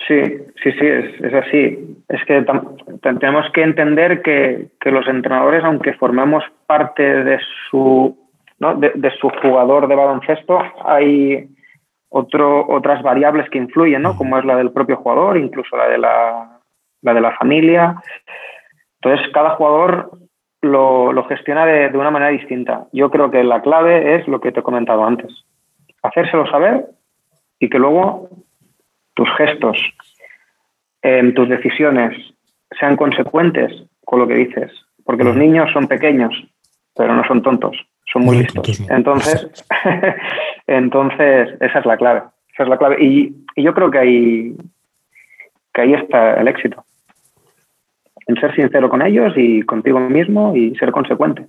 [0.07, 0.23] Sí,
[0.63, 1.97] sí, sí, es, así.
[2.07, 2.45] Es que
[3.01, 7.39] tenemos que entender que, los entrenadores, aunque formemos parte de
[7.69, 8.17] su,
[8.57, 11.49] de, su jugador de baloncesto, hay
[12.07, 14.15] otro, otras variables que influyen, ¿no?
[14.15, 16.61] como es la del propio jugador, incluso la de la,
[17.01, 18.01] la, de la familia.
[19.01, 20.11] Entonces, cada jugador
[20.61, 22.87] lo, lo gestiona de, de una manera distinta.
[22.93, 25.33] Yo creo que la clave es lo que te he comentado antes,
[26.01, 26.85] hacérselo saber
[27.59, 28.29] y que luego
[29.17, 29.77] tus gestos,
[31.01, 32.15] en tus decisiones
[32.79, 33.71] sean consecuentes
[34.05, 34.71] con lo que dices,
[35.03, 36.31] porque los niños son pequeños,
[36.95, 37.75] pero no son tontos,
[38.13, 38.79] son muy listos.
[38.89, 39.65] Entonces,
[40.67, 42.21] entonces esa es la clave,
[42.53, 43.03] esa es la clave.
[43.03, 44.55] Y, yo creo que ahí,
[45.73, 46.85] que ahí está el éxito,
[48.27, 51.47] en ser sincero con ellos y contigo mismo y ser consecuente.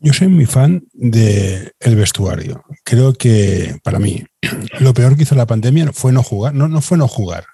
[0.00, 2.64] Yo soy muy fan del el vestuario.
[2.84, 4.24] Creo que para mí
[4.80, 6.54] lo peor que hizo la pandemia fue no jugar.
[6.54, 7.46] No, no fue no jugar,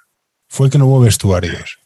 [0.48, 1.78] fue que no hubo vestuarios.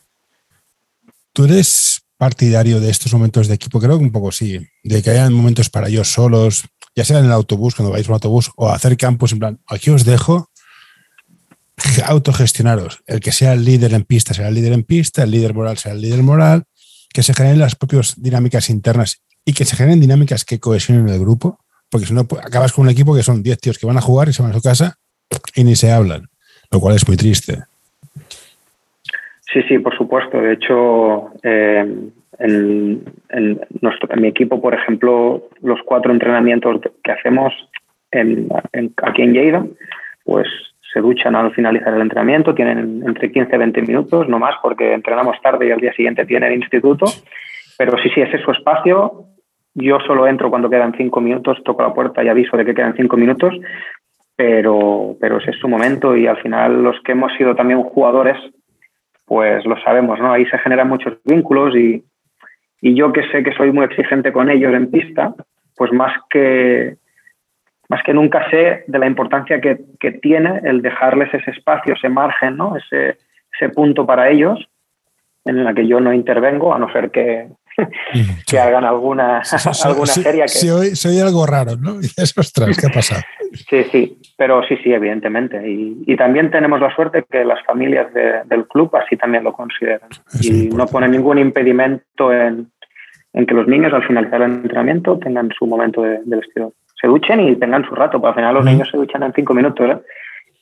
[1.32, 3.80] ¿Tú eres partidario de estos momentos de equipo?
[3.80, 6.64] Creo que un poco sí, de que hayan momentos para ellos solos,
[6.96, 9.90] ya sea en el autobús, cuando vais un autobús, o hacer campos en plan, aquí
[9.90, 10.50] os dejo,
[12.04, 12.98] autogestionaros.
[13.06, 15.78] El que sea el líder en pista será el líder en pista, el líder moral
[15.78, 16.64] será el líder moral,
[17.12, 21.18] que se generen las propias dinámicas internas y que se generen dinámicas que cohesionen el
[21.18, 21.58] grupo,
[21.90, 24.02] porque si no pues, acabas con un equipo que son 10 tíos que van a
[24.02, 24.96] jugar y se van a su casa
[25.54, 26.28] y ni se hablan,
[26.70, 27.54] lo cual es muy triste.
[29.50, 30.38] Sí, sí, por supuesto.
[30.38, 33.04] De hecho, eh, en,
[33.80, 37.54] nuestro, mi equipo, por ejemplo, los cuatro entrenamientos que hacemos
[38.12, 39.64] aquí en Lleida,
[40.24, 40.46] pues
[40.92, 44.92] se duchan al finalizar el entrenamiento, tienen entre 15 y 20 minutos, no más, porque
[44.92, 47.06] entrenamos tarde y al día siguiente tienen instituto.
[47.78, 49.24] Pero sí, sí, ese es su espacio.
[49.80, 52.96] Yo solo entro cuando quedan cinco minutos, toco la puerta y aviso de que quedan
[52.96, 53.54] cinco minutos,
[54.34, 58.36] pero, pero es su momento y al final los que hemos sido también jugadores,
[59.24, 60.32] pues lo sabemos, ¿no?
[60.32, 62.04] Ahí se generan muchos vínculos y,
[62.80, 65.32] y yo que sé que soy muy exigente con ellos en pista,
[65.76, 66.96] pues más que,
[67.88, 72.08] más que nunca sé de la importancia que, que tiene el dejarles ese espacio, ese
[72.08, 72.76] margen, ¿no?
[72.76, 73.16] ese,
[73.54, 74.58] ese punto para ellos
[75.44, 77.46] en la que yo no intervengo, a no ser que,
[78.46, 79.42] que hagan alguna,
[79.84, 80.48] alguna serie que...
[80.48, 81.96] Soy, soy, algo raro, ¿no?
[81.96, 83.24] Y dices, ostras, ¿qué pasa?
[83.68, 85.68] sí, sí, pero sí, sí, evidentemente.
[85.68, 90.08] Y, y también tenemos la suerte que las familias del club así también lo consideran.
[90.40, 92.70] y no pone ningún impedimento en,
[93.32, 96.72] en, que los niños al finalizar el entrenamiento tengan su momento de, de vestido.
[97.00, 99.54] Se duchen y tengan su rato, porque al final los niños se duchan en cinco
[99.54, 99.98] minutos, ¿eh?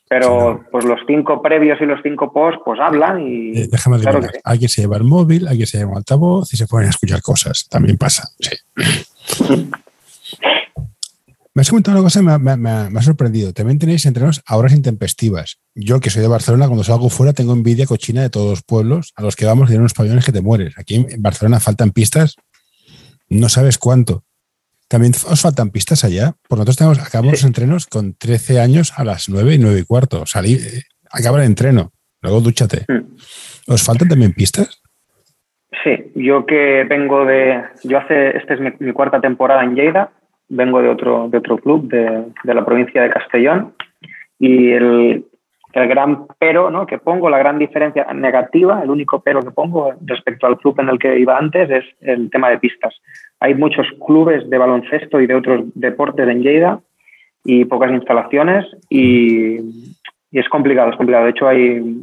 [0.08, 3.58] Pero pues los cinco previos y los cinco post pues hablan y...
[3.58, 6.66] Eh, déjame claro Alguien se lleva el móvil, alguien se lleva el altavoz y se
[6.66, 7.66] ponen a escuchar cosas.
[7.68, 8.56] También pasa, sí.
[11.56, 13.54] me has comentado una cosa que me, ha sorprendido.
[13.54, 15.56] También tenéis entrenos a horas intempestivas.
[15.74, 19.14] Yo, que soy de Barcelona, cuando salgo fuera tengo envidia cochina de todos los pueblos
[19.16, 20.74] a los que vamos de unos pabellones que te mueres.
[20.76, 22.36] Aquí en Barcelona faltan pistas,
[23.30, 24.22] no sabes cuánto.
[24.88, 26.34] ¿También os faltan pistas allá?
[26.48, 29.84] Por nosotros tenemos, acabamos los entrenos con 13 años a las 9 y 9 y
[29.84, 30.24] cuarto.
[30.26, 31.90] Salí, eh, acaba el entreno,
[32.22, 32.84] luego dúchate.
[32.86, 33.16] Hmm.
[33.68, 34.80] ¿Os faltan también pistas?
[35.82, 37.62] Sí, yo que vengo de.
[37.82, 38.36] Yo hace.
[38.36, 40.12] Esta es mi, cuarta temporada en Lleida.
[40.48, 43.74] Vengo de otro, de otro club de, de la provincia de Castellón.
[44.38, 45.24] Y el,
[45.76, 46.86] el gran pero ¿no?
[46.86, 50.88] que pongo, la gran diferencia negativa, el único pero que pongo respecto al club en
[50.88, 52.94] el que iba antes es el tema de pistas.
[53.40, 56.80] Hay muchos clubes de baloncesto y de otros deportes en Lleida
[57.44, 59.58] y pocas instalaciones y,
[60.30, 61.24] y es complicado, es complicado.
[61.24, 62.02] De hecho, hay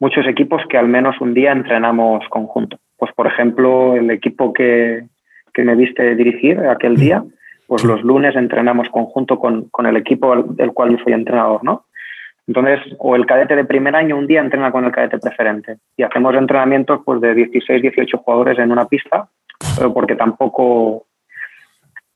[0.00, 2.78] muchos equipos que al menos un día entrenamos conjunto.
[2.96, 5.04] Pues, por ejemplo, el equipo que,
[5.52, 7.22] que me viste dirigir aquel día,
[7.66, 11.84] pues los lunes entrenamos conjunto con, con el equipo del cual yo soy entrenador, ¿no?
[12.46, 16.02] Entonces, o el cadete de primer año un día entrena con el cadete preferente y
[16.02, 19.28] hacemos entrenamientos pues, de 16, 18 jugadores en una pista,
[19.76, 21.06] pero porque tampoco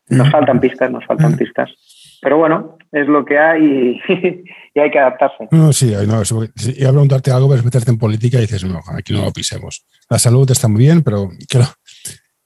[0.09, 1.71] nos faltan pistas, nos faltan pistas.
[2.23, 4.01] Pero bueno, es lo que hay
[4.75, 5.49] y, hay que adaptarse.
[5.51, 9.13] No, sí, no, iba a preguntarte algo, pero meterte en política y dices, no, aquí
[9.13, 9.85] no lo pisemos.
[10.11, 11.59] La salud está muy bien, pero que,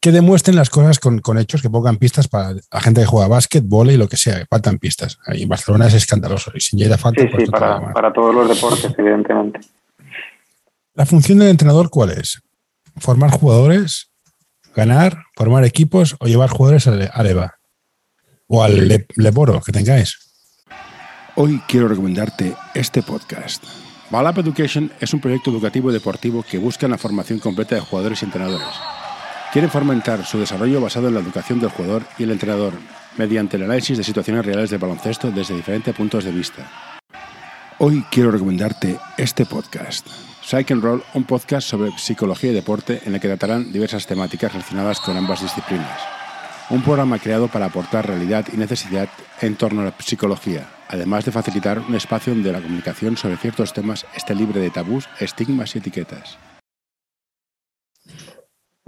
[0.00, 3.64] que demuestren las cosas con, hechos, que pongan pistas para la gente que juega básquet,
[3.64, 5.18] y lo que sea, faltan pistas.
[5.26, 7.20] Ahí en Barcelona es escandaloso y sin llegar falta.
[7.20, 9.60] Sí, sí, pues para, para todos los deportes, evidentemente.
[10.94, 12.40] ¿La función del entrenador cuál es?
[12.96, 14.10] ¿Formar jugadores?
[14.74, 15.18] ¿Ganar?
[15.36, 16.16] ¿Formar equipos?
[16.18, 17.58] ¿O llevar jugadores al, EVA?
[18.46, 20.18] ¿O al Leboro que tengáis?
[21.36, 23.64] Hoy quiero recomendarte este podcast.
[24.10, 28.22] Balap Education es un proyecto educativo y deportivo que busca la formación completa de jugadores
[28.22, 28.66] y entrenadores
[29.52, 32.72] Quieren fomentar su desarrollo basado en la educación del jugador y el entrenador,
[33.16, 36.70] mediante el análisis de situaciones reales de baloncesto desde diferentes puntos de vista.
[37.78, 40.06] Hoy quiero recomendarte este podcast.
[40.42, 44.52] Psych and Roll, un podcast sobre psicología y deporte en el que tratarán diversas temáticas
[44.52, 46.00] relacionadas con ambas disciplinas.
[46.68, 49.08] Un programa creado para aportar realidad y necesidad
[49.40, 53.72] en torno a la psicología, además de facilitar un espacio donde la comunicación sobre ciertos
[53.72, 56.38] temas esté libre de tabús, estigmas y etiquetas.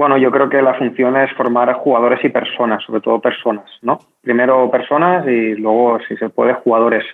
[0.02, 4.00] Bueno, yo creo que la función es formar jugadores y personas, sobre todo personas, ¿no?
[4.20, 7.04] Primero personas y luego, si se puede, jugadores.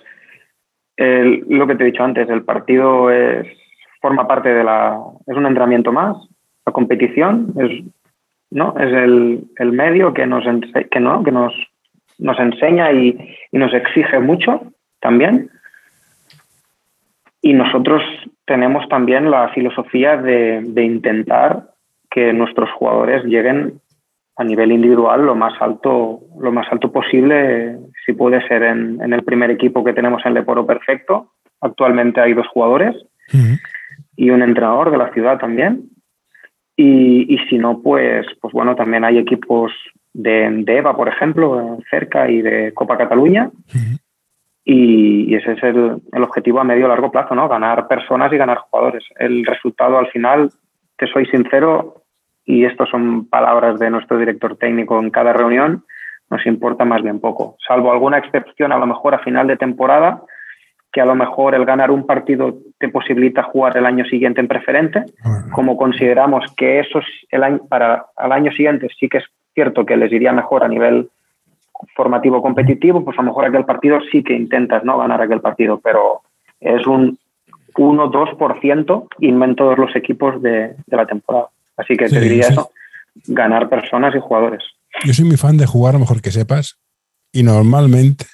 [0.97, 3.45] lo que te he dicho antes, el partido es,
[4.01, 4.99] forma parte de la...
[5.27, 6.17] es un entrenamiento más,
[6.65, 7.83] la competición es,
[8.49, 8.73] ¿no?
[8.79, 10.45] es el, el medio que nos,
[10.89, 11.23] que, ¿no?
[11.23, 11.53] que nos,
[12.17, 14.63] nos enseña y, y nos exige mucho
[14.99, 15.51] también.
[17.43, 18.01] Y nosotros
[18.45, 21.77] tenemos también la filosofía de, de intentar
[22.09, 23.81] que nuestros jugadores lleguen
[24.39, 29.11] a nivel individual lo más alto, lo más alto posible, si puede ser en, en
[29.13, 31.33] el primer equipo que tenemos en Leporo Perfecto.
[31.59, 32.95] Actualmente hay dos jugadores
[34.15, 35.89] y un entrenador de la ciudad también.
[36.77, 39.73] Y, y, si no, pues, pues bueno, también hay equipos
[40.13, 43.51] de, de EVA, por ejemplo, cerca y de Copa Cataluña.
[44.63, 47.49] y, y, ese es el, el objetivo a medio y largo plazo, ¿no?
[47.49, 49.03] Ganar personas y ganar jugadores.
[49.17, 50.51] El resultado al final,
[50.99, 52.03] te soy sincero,
[52.45, 55.85] y estas son palabras de nuestro director técnico en cada reunión,
[56.29, 60.21] nos importa más bien poco, salvo alguna excepción a lo mejor a final de temporada,
[60.91, 64.47] que a lo mejor el ganar un partido te posibilita jugar el año siguiente en
[64.47, 65.05] preferente,
[65.51, 69.97] como consideramos que eso el año, para el año siguiente sí que es cierto que
[69.97, 71.09] les iría mejor a nivel
[71.95, 75.79] formativo competitivo, pues a lo mejor aquel partido sí que intentas no ganar aquel partido,
[75.79, 76.21] pero
[76.59, 77.17] es un
[77.79, 81.47] 1-2% en todos los equipos de, de la temporada.
[81.77, 82.53] Así que sí, te diría sí.
[82.53, 82.71] eso,
[83.27, 84.63] ganar personas y jugadores.
[85.05, 86.77] Yo soy muy fan de jugar a lo mejor que sepas
[87.31, 88.25] y normalmente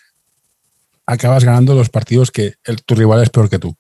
[1.06, 3.76] acabas ganando los partidos que el, tu rival es peor que tú.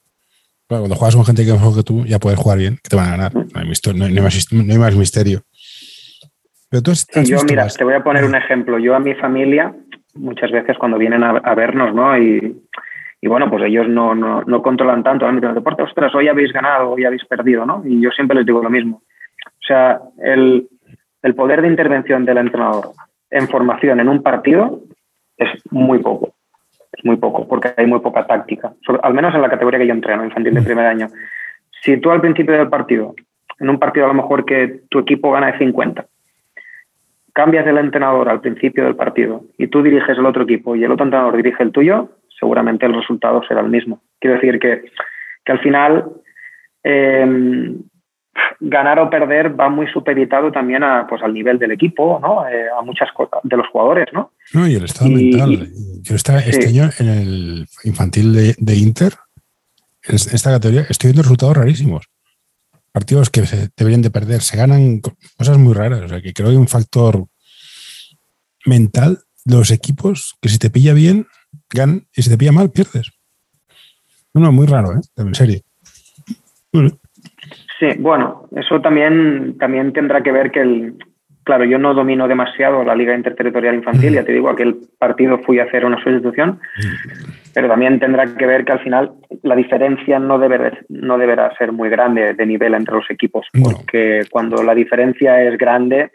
[0.67, 2.89] Claro, cuando juegas con gente que es mejor que tú, ya puedes jugar bien, que
[2.89, 3.36] te van a ganar.
[3.36, 5.41] No hay, misterio, no hay, más, no hay más, misterio.
[6.69, 7.75] Pero tú has, has yo, mira, más.
[7.75, 8.78] te voy a poner un ejemplo.
[8.80, 9.75] Yo a mi familia,
[10.13, 12.17] muchas veces cuando vienen a, a vernos, ¿no?
[12.17, 12.56] Y,
[13.25, 15.81] y, bueno, pues ellos no, no, no controlan tanto el ámbito del deporte.
[15.81, 17.81] Ostras, hoy habéis ganado, hoy habéis perdido, ¿no?
[17.83, 19.01] Y yo siempre les digo lo mismo.
[19.47, 20.67] O sea, el,
[21.23, 22.91] el poder de intervención del entrenador
[23.31, 24.81] en formación en un partido
[25.38, 26.35] es muy poco.
[26.91, 28.73] Es muy poco, porque hay muy poca táctica.
[28.85, 31.07] Sobre, al menos en la categoría que yo entreno, infantil de primer año.
[31.81, 33.15] Si tú al principio del partido,
[33.59, 36.05] en un partido a lo mejor que tu equipo gana de 50,
[37.33, 40.91] cambias el entrenador al principio del partido y tú diriges el otro equipo y el
[40.91, 44.02] otro entrenador dirige el tuyo, seguramente el resultado será el mismo.
[44.19, 44.86] Quiero decir que,
[45.43, 46.06] que al final
[46.84, 47.76] eh,
[48.60, 52.48] ganar o perder va muy supeditado también a, pues, al nivel del equipo, ¿no?
[52.48, 54.32] Eh, a muchas cosas de los jugadores, ¿no?
[54.54, 55.69] No, y el estado y, mental.
[56.02, 56.50] Yo estaba sí.
[56.50, 59.13] este año en el infantil de, de, Inter,
[60.04, 62.08] en esta categoría, estoy viendo resultados rarísimos.
[62.91, 65.02] Partidos que se deberían de perder, se ganan
[65.38, 66.02] cosas muy raras.
[66.02, 67.26] O sea, que creo que hay un factor
[68.65, 71.28] mental de los equipos que si te pilla bien,
[71.73, 73.12] ganan, y si te pilla mal, pierdes.
[74.34, 75.01] No, no, muy raro, ¿eh?
[75.17, 75.60] En serio.
[76.71, 76.89] Bueno.
[77.80, 80.95] Sí, bueno, eso también, también tendrá que ver que el,
[81.45, 84.15] claro, yo no domino demasiado la Liga Interterritorial Infantil, mm.
[84.15, 87.32] ya te digo, aquel partido fui a hacer una sustitución, mm.
[87.54, 89.12] pero también tendrá que ver que al final
[89.43, 94.23] la diferencia no, debe, no deberá ser muy grande de nivel entre los equipos, porque
[94.32, 96.12] cuando la diferencia es grande,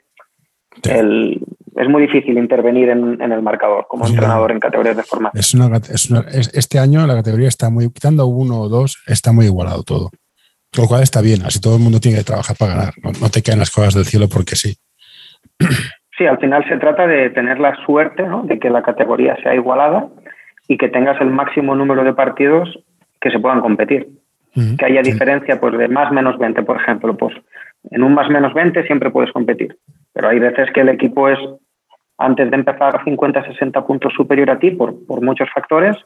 [0.82, 0.90] sí.
[0.90, 1.40] el,
[1.76, 5.40] es muy difícil intervenir en, en el marcador como sí, entrenador en categorías de formación.
[5.40, 9.02] Es una, es una, es, este año la categoría está muy, quitando uno o dos,
[9.06, 10.10] está muy igualado todo.
[10.76, 13.28] Lo cual está bien, así todo el mundo tiene que trabajar para ganar, no, no
[13.28, 14.76] te caen las cosas del cielo porque sí.
[16.20, 18.42] Sí, al final se trata de tener la suerte ¿no?
[18.42, 20.06] de que la categoría sea igualada
[20.68, 22.68] y que tengas el máximo número de partidos
[23.22, 24.06] que se puedan competir.
[24.54, 24.76] Uh -huh.
[24.76, 27.16] Que haya diferencia pues, de más menos 20, por ejemplo.
[27.16, 27.34] Pues
[27.90, 29.76] en un más menos 20 siempre puedes competir,
[30.12, 31.38] pero hay veces que el equipo es,
[32.18, 35.96] antes de empezar, 50, 60 puntos superior a ti por, por muchos factores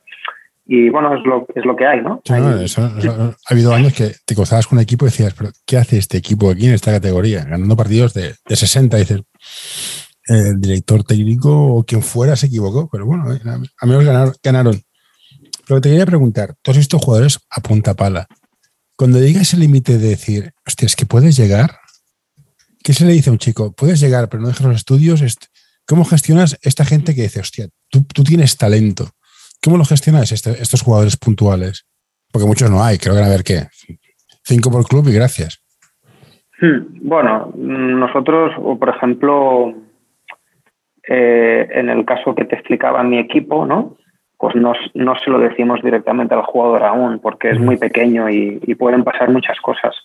[0.67, 2.23] y bueno, es lo, es lo que hay, ¿no?
[2.25, 5.35] Sí, no eso, eso, ha habido años que te cruzabas con un equipo y decías,
[5.35, 7.45] pero ¿qué hace este equipo aquí en esta categoría?
[7.45, 9.23] Ganando partidos de, de 60, dices,
[10.27, 14.33] el director técnico o quien fuera se equivocó, pero bueno, eh, a menos ganaron.
[14.43, 14.81] ganaron.
[15.67, 18.27] Pero te quería preguntar, todos estos jugadores a punta pala,
[18.97, 21.71] cuando llegas el límite de decir, hostia, es que puedes llegar,
[22.83, 23.73] ¿qué se le dice a un chico?
[23.73, 25.23] Puedes llegar, pero no dejas los estudios.
[25.87, 29.11] ¿Cómo gestionas esta gente que dice, hostia, tú, tú tienes talento?
[29.63, 31.87] ¿Cómo lo gestionas este, estos jugadores puntuales?
[32.31, 33.69] Porque muchos no hay, creo que a ver qué.
[34.45, 35.65] Cinco por club y gracias.
[37.03, 39.75] Bueno, nosotros, por ejemplo,
[41.07, 43.97] eh, en el caso que te explicaba mi equipo, ¿no?
[44.45, 48.75] Pues no, no, se lo decimos directamente al jugador aún, porque es muy pequeño y,
[48.75, 49.97] pueden pasar muchas cosas.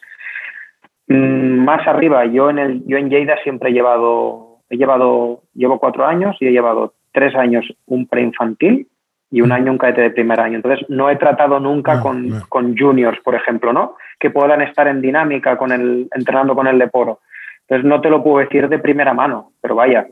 [1.09, 5.77] Mm, más arriba, yo en, el, yo en Lleida siempre he llevado, he llevado, llevo
[5.77, 8.87] cuatro años y he llevado tres años un preinfantil
[9.29, 10.55] y un año un cadete de primer año.
[10.55, 13.97] Entonces, no he tratado nunca con, con, juniors, por ejemplo, ¿no?
[14.21, 17.19] Que puedan estar en dinámica con el, entrenando con el Leporo.
[17.67, 20.07] Entonces, no te lo puedo decir de primera mano, pero vaya,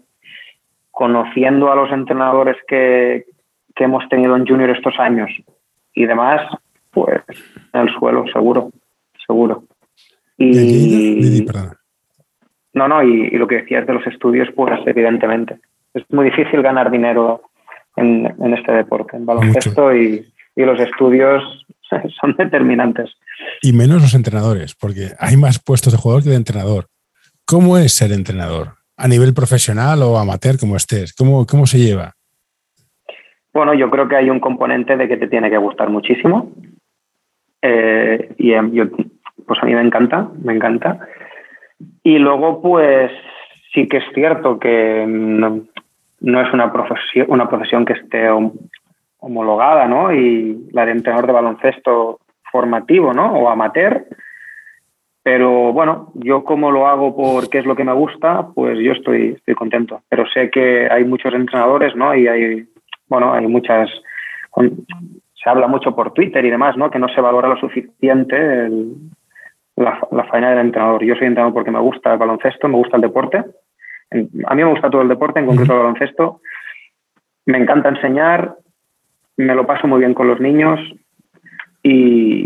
[0.92, 3.24] conociendo a los entrenadores que,
[3.78, 5.30] que hemos tenido en junior estos años
[5.94, 6.42] y demás,
[6.92, 7.22] pues
[7.74, 8.72] en el suelo, seguro,
[9.26, 9.64] seguro.
[10.38, 11.46] Y,
[12.74, 15.60] no, no, y, lo que decías de los estudios, pues evidentemente.
[15.94, 17.42] Es muy difícil ganar dinero
[17.96, 21.44] en, este deporte, en baloncesto, y, los estudios
[22.20, 23.12] son determinantes.
[23.62, 26.88] Y menos los entrenadores, porque hay más puestos de jugador que de entrenador.
[27.46, 28.74] ¿Cómo es ser entrenador?
[28.98, 31.14] ¿A nivel profesional o amateur, como estés?
[31.14, 32.17] ¿Cómo, cómo se lleva?
[33.58, 36.52] Bueno, yo creo que hay un componente de que te tiene que gustar muchísimo.
[37.60, 38.72] Eh, y em,
[39.48, 41.00] pues a mí me encanta, me encanta.
[42.04, 43.12] Y luego, pues
[43.74, 45.66] sí que es cierto que no,
[46.40, 48.30] es una profesión, una profesión que esté
[49.18, 50.14] homologada, ¿no?
[50.14, 52.20] Y la de entrenador de baloncesto
[52.52, 53.34] formativo, ¿no?
[53.34, 54.06] O amateur.
[55.24, 59.30] Pero bueno, yo como lo hago porque es lo que me gusta, pues yo estoy,
[59.30, 60.04] estoy contento.
[60.10, 62.14] Pero sé que hay muchos entrenadores, ¿no?
[62.14, 62.68] Y hay,
[63.08, 63.90] bueno, hay muchas,
[64.56, 66.90] se habla mucho por Twitter y demás, ¿no?
[66.90, 68.70] Que no se valora lo suficiente
[69.76, 71.04] la, la faena del entrenador.
[71.04, 73.44] Yo soy entrenador porque me gusta el baloncesto, me gusta el deporte.
[74.46, 76.42] A mí me gusta todo el deporte, en concreto el baloncesto.
[77.46, 78.56] Me encanta enseñar,
[79.38, 80.80] me lo paso muy bien con los niños
[81.84, 82.44] y,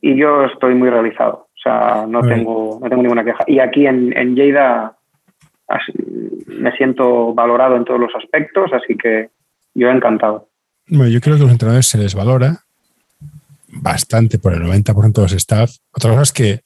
[0.00, 1.48] y yo estoy muy realizado.
[1.54, 3.44] O sea, no tengo, no tengo ninguna queja.
[3.46, 4.96] Y aquí en, en Lleida
[6.48, 9.30] me siento valorado en todos los aspectos, así que
[9.74, 10.48] yo he encantado.
[10.86, 12.64] Bueno, yo creo que a los entrenadores se les valora
[13.68, 15.76] bastante por el 90% de los staff.
[15.92, 16.60] Otra cosa es que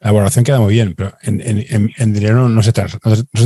[0.00, 2.72] la valoración queda muy bien, pero en, dinero no se,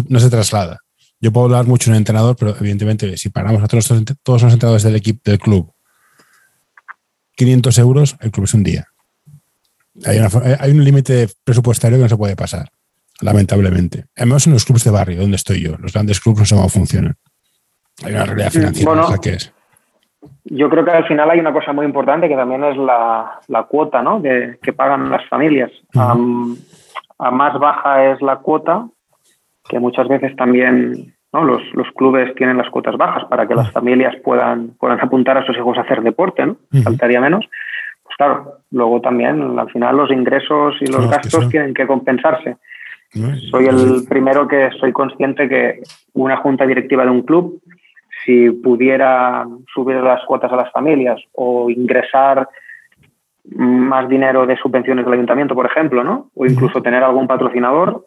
[0.08, 0.80] no, se, traslada.
[1.20, 3.88] Yo puedo hablar mucho de un entrenador, pero evidentemente si pagamos a todos,
[4.22, 5.72] todos los entrenadores del equipo del club
[7.38, 8.88] 500 euros, el club es un día.
[10.04, 12.70] Hay, un límite presupuestario que no se puede pasar,
[13.20, 14.06] lamentablemente.
[14.16, 16.68] Además, en los clubes de barrio, donde estoy yo, los grandes clubes no sé cómo
[16.68, 17.16] funcionan.
[18.04, 19.52] Hay una realidad financiera que es.
[20.44, 24.02] Yo creo que al final hay una cosa muy importante que también es la, cuota
[24.02, 24.20] ¿no?
[24.22, 25.70] que, pagan las familias.
[25.94, 28.88] a más baja es la cuota,
[29.68, 31.44] que muchas veces también ¿no?
[31.44, 31.62] los,
[31.94, 35.76] clubes tienen las cuotas bajas para que las familias puedan, puedan apuntar a sus hijos
[35.78, 36.56] a hacer deporte, ¿no?
[36.82, 37.46] faltaría menos
[38.18, 42.56] claro, luego también al final los ingresos y los gastos tienen que compensarse.
[43.50, 45.80] soy el primero que soy consciente que
[46.14, 47.62] una junta directiva de un club,
[48.28, 52.46] si pudiera subir las cuotas a las familias o ingresar
[53.56, 56.30] más dinero de subvenciones del ayuntamiento, por ejemplo, ¿no?
[56.34, 58.04] O incluso tener algún patrocinador,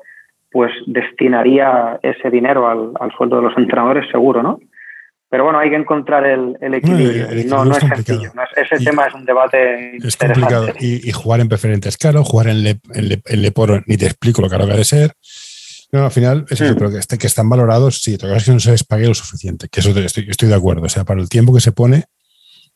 [0.51, 4.59] pues destinaría ese dinero al, al sueldo de los entrenadores seguro, ¿no?
[5.31, 7.25] Pero bueno, hay que encontrar el, equilibrio.
[7.47, 8.33] no, no es, sencillo.
[8.57, 9.95] ese tema es un debate.
[9.95, 10.67] Es complicado.
[10.77, 14.67] Y, jugar en preferentes caro, jugar en, le, en, Leporo, ni te explico lo caro
[14.67, 15.13] que ha de ser.
[15.91, 16.91] No, al final, es eso, mm.
[16.91, 19.67] que, este, que están valorados, sí, otra cosa que no se les pague lo suficiente,
[19.69, 20.83] que eso estoy, estoy de acuerdo.
[20.83, 22.05] O sea, para el tiempo que se pone,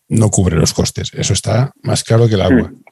[0.09, 1.13] no cubre los costes.
[1.13, 2.69] Eso está más claro que el agua.
[2.69, 2.83] Mm.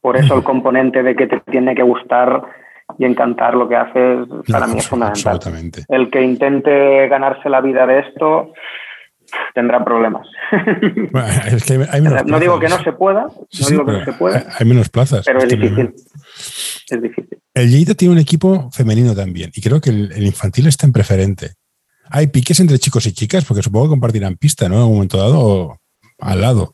[0.00, 2.42] Por eso el componente de que te tiene que gustar
[2.98, 5.40] y encantar lo que haces, para mí es fundamental.
[5.88, 8.52] El que intente ganarse la vida de esto,
[9.54, 10.26] tendrá problemas.
[12.26, 14.44] no digo que no se pueda, no digo que no se pueda.
[14.58, 15.26] Hay menos plazas.
[15.26, 15.92] Pero es, difícil.
[16.88, 17.38] Es difícil.
[17.54, 21.54] El Lleida tiene un equipo femenino también y creo que el, infantil está en preferente.
[22.10, 24.76] Hay piques entre chicos y chicas porque supongo que compartirán pista, ¿no?
[24.76, 25.76] En un momento dado o
[26.20, 26.72] al lado.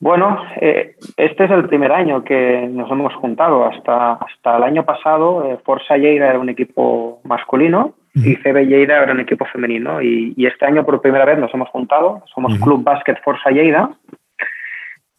[0.00, 3.66] Bueno, eh, este es el primer año que nos hemos juntado.
[3.66, 9.02] Hasta, hasta el año pasado, eh, Forza Lleida era un equipo masculino y CB Lleida
[9.02, 10.00] era un equipo femenino.
[10.00, 13.90] Y, este año por primera vez nos hemos juntado, somos Club Básquet Forza Lleida.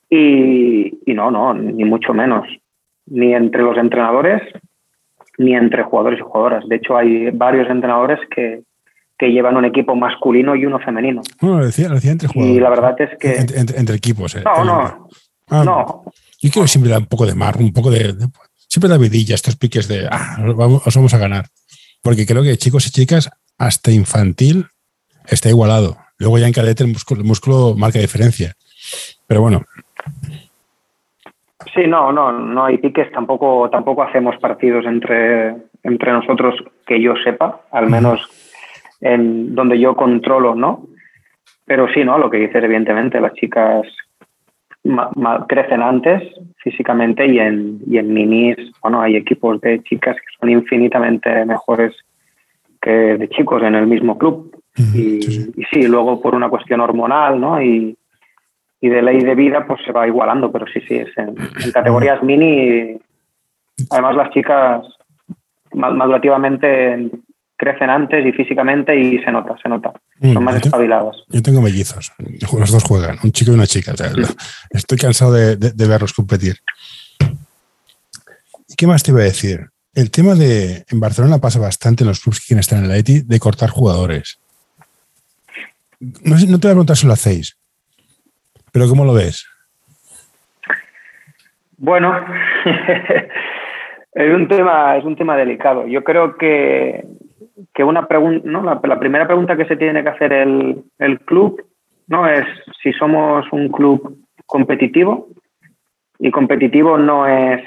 [0.09, 2.47] Y, no, no, ni mucho menos.
[3.07, 4.41] Ni entre los entrenadores,
[5.37, 6.67] ni entre jugadores y jugadoras.
[6.67, 8.63] De hecho, hay varios entrenadores que,
[9.19, 11.21] llevan un equipo masculino y uno femenino.
[11.39, 12.57] Bueno, lo decía, decía entre jugadores.
[12.57, 13.35] Y la verdad es que...
[13.35, 14.41] Entre, equipos, eh.
[14.43, 15.09] No, no.
[15.47, 16.03] Ah, no.
[16.39, 18.15] Yo creo que siempre da un poco de mar, un poco de...
[18.67, 21.45] siempre da vidilla estos piques de, ah, vamos, vamos a ganar
[22.01, 24.67] porque creo que chicos y chicas, hasta infantil,
[25.27, 25.97] está igualado.
[26.17, 28.55] Luego ya en cadete el músculo, el músculo marca diferencia.
[29.27, 29.63] Pero bueno.
[31.73, 36.55] Sí, no, no, no hay piques, tampoco, tampoco hacemos partidos entre, entre nosotros
[36.85, 38.29] que yo sepa, al menos
[38.99, 40.87] en donde yo controlo, ¿no?
[41.71, 42.17] pero sí, ¿no?
[42.17, 43.87] Lo que dices, evidentemente, las chicas
[45.47, 46.21] crecen antes
[46.57, 51.95] físicamente y en, y en minis, bueno, hay equipos de chicas que son infinitamente mejores
[52.81, 54.53] que de chicos en el mismo club.
[54.75, 55.21] y,
[55.71, 57.61] sí, luego por una cuestión hormonal, ¿no?
[57.63, 57.95] Y,
[58.81, 61.35] y, de ley de vida, pues se va igualando, pero sí, sí, es en,
[61.71, 62.99] categorías mini.
[63.89, 64.83] Además, las chicas
[65.73, 67.11] madurativamente
[67.61, 69.93] crecen antes y físicamente y se nota, se nota.
[70.19, 71.17] Mm, Son más espabiladas.
[71.29, 72.11] Yo tengo mellizos,
[72.57, 73.93] los dos juegan, un chico y una chica.
[74.71, 76.57] estoy cansado de, verlos competir.
[78.75, 79.69] ¿Qué más te iba a decir?
[79.93, 82.97] El tema de, en Barcelona pasa bastante en los clubes que quieren estar en el
[82.97, 84.39] ETI, de cortar jugadores.
[85.99, 87.57] No, no te voy a preguntar si lo hacéis,
[88.71, 89.47] pero ¿cómo lo ves?
[91.77, 92.13] Bueno,
[94.13, 95.87] es un tema, es un tema delicado.
[95.87, 97.03] Yo creo que
[97.73, 98.63] que una pregunta, ¿no?
[98.63, 101.63] La, primera pregunta que se tiene que hacer el, el, club
[102.07, 102.45] no es
[102.81, 105.27] si somos un club competitivo
[106.19, 107.63] y competitivo no es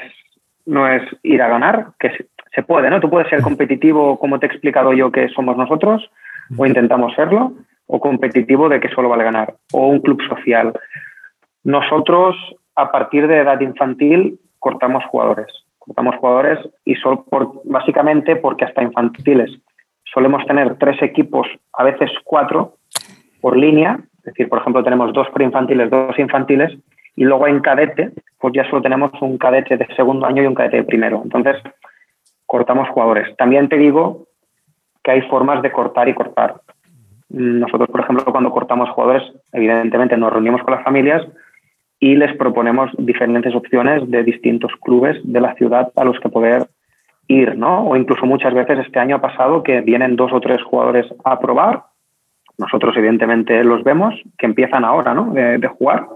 [0.67, 2.11] no es ir a ganar, que
[2.55, 3.01] se, puede, ¿no?
[3.01, 6.11] Tú puedes ser competitivo como te he explicado yo que somos nosotros
[6.57, 7.53] o intentamos serlo
[7.87, 10.72] o competitivo de que solo vale ganar o un club social.
[11.64, 12.37] Nosotros
[12.76, 15.47] a partir de edad infantil cortamos jugadores,
[15.78, 19.51] cortamos jugadores y solo por, básicamente porque hasta infantiles
[20.12, 22.76] solemos tener tres equipos, a veces cuatro,
[23.41, 23.99] por línea.
[24.18, 26.72] Es decir, por ejemplo, tenemos dos preinfantiles, dos infantiles,
[27.16, 30.55] y luego en cadete, pues ya solo tenemos un cadete de segundo año y un
[30.55, 31.20] cadete de primero.
[31.22, 31.57] Entonces,
[32.47, 33.37] cortamos jugadores.
[33.37, 34.26] También te digo
[35.03, 36.61] que hay formas de cortar y cortar.
[37.35, 41.26] Nosotros, por ejemplo, cuando cortamos jugadores, evidentemente nos reunimos con las familias
[41.99, 46.68] y les proponemos diferentes opciones de distintos clubes de la ciudad a los que poder
[47.26, 47.89] ir, ¿no?
[47.89, 51.41] O incluso muchas veces este año ha pasado que vienen dos o tres jugadores a
[51.41, 51.82] probar.
[52.57, 55.32] Nosotros, evidentemente, los vemos que empiezan ahora, ¿no?
[55.32, 56.07] De, jugar.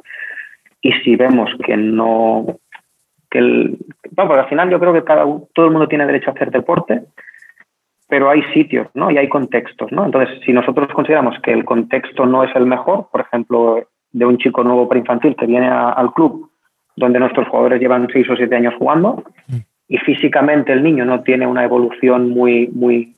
[0.80, 2.46] Y si vemos que no.
[3.28, 3.78] Que el,
[4.12, 6.52] bueno, porque al final yo creo que cada, todo el mundo tiene derecho a hacer
[6.52, 7.02] deporte,
[8.09, 9.11] pero hay sitios, ¿no?
[9.11, 10.04] Y hay contextos, ¿no?
[10.06, 14.38] Entonces, si nosotros consideramos que el contexto no es el mejor, por ejemplo, de un
[14.38, 16.50] chico nuevo preinfantil que viene al club,
[16.96, 19.24] donde nuestros jugadores llevan seis o siete años jugando,
[19.86, 23.14] y físicamente el niño no tiene una evolución muy, muy,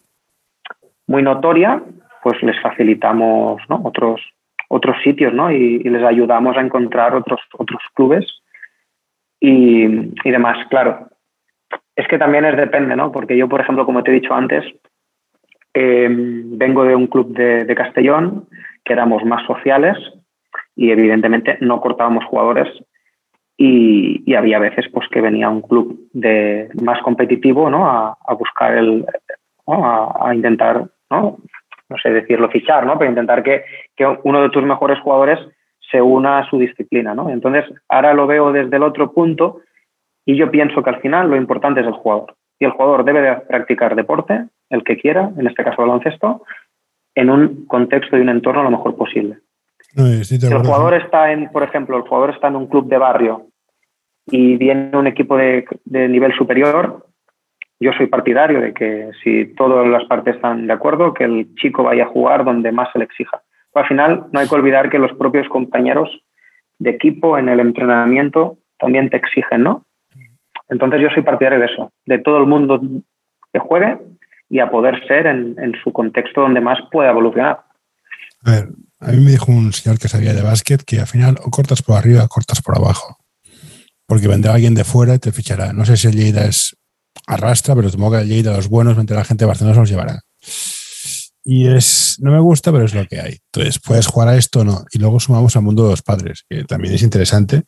[1.06, 1.82] muy notoria,
[2.22, 4.20] pues les facilitamos otros,
[4.68, 5.50] otros sitios ¿no?
[5.50, 8.26] y, les ayudamos a encontrar otros, otros clubes
[9.40, 10.58] y, y, demás.
[10.68, 11.09] Claro,
[12.00, 13.12] es que también es depende, ¿no?
[13.12, 14.64] porque yo, por ejemplo, como te he dicho antes,
[15.74, 18.48] em, vengo de un club de, Castellón
[18.84, 19.96] que éramos más sociales
[20.74, 22.68] y evidentemente no cortábamos jugadores
[23.56, 27.86] y, había veces pues que venía un club de más competitivo ¿no?
[27.86, 29.04] a, buscar el
[29.66, 31.36] a, intentar no
[31.88, 33.64] no sé decirlo fichar no pero intentar que,
[33.96, 35.38] que, uno de tus mejores jugadores
[35.90, 39.60] se una a su disciplina no entonces ahora lo veo desde el otro punto
[40.24, 43.22] y yo pienso que al final lo importante es el jugador y el jugador debe
[43.22, 46.42] de practicar deporte el que quiera en este caso baloncesto
[47.14, 49.38] en un contexto y un entorno lo mejor posible
[50.22, 53.46] si el jugador está en, por ejemplo, el jugador está en un club de barrio
[54.26, 57.06] y viene un equipo de, nivel superior,
[57.80, 61.82] yo soy partidario de que si todas las partes están de acuerdo, que el chico
[61.82, 63.42] vaya a jugar donde más se le exija.
[63.74, 66.08] al final, no hay que olvidar que los propios compañeros
[66.78, 69.84] de equipo en el entrenamiento también te exigen, ¿no?
[70.70, 72.80] Entonces yo soy partidario de eso, de todo el mundo
[73.52, 73.98] que juegue
[74.48, 77.60] y a poder ser en, en su contexto donde más pueda evolucionar.
[78.44, 78.68] A ver,
[79.00, 81.82] a mí me dijo un señor que sabía de básquet que al final o cortas
[81.82, 83.20] por arriba o cortas por abajo
[84.10, 85.72] porque vendrá alguien de fuera y te fichará.
[85.72, 86.76] No sé si el Lleida es
[87.28, 89.88] arrastra, pero supongo que el Lleida, los buenos, entre la gente de Barcelona se los
[89.88, 90.20] llevará.
[91.44, 93.38] Y es, no me gusta, pero es lo que hay.
[93.52, 94.84] Entonces, puedes jugar a esto o no.
[94.90, 97.62] Y luego sumamos al mundo de los padres, que también es interesante.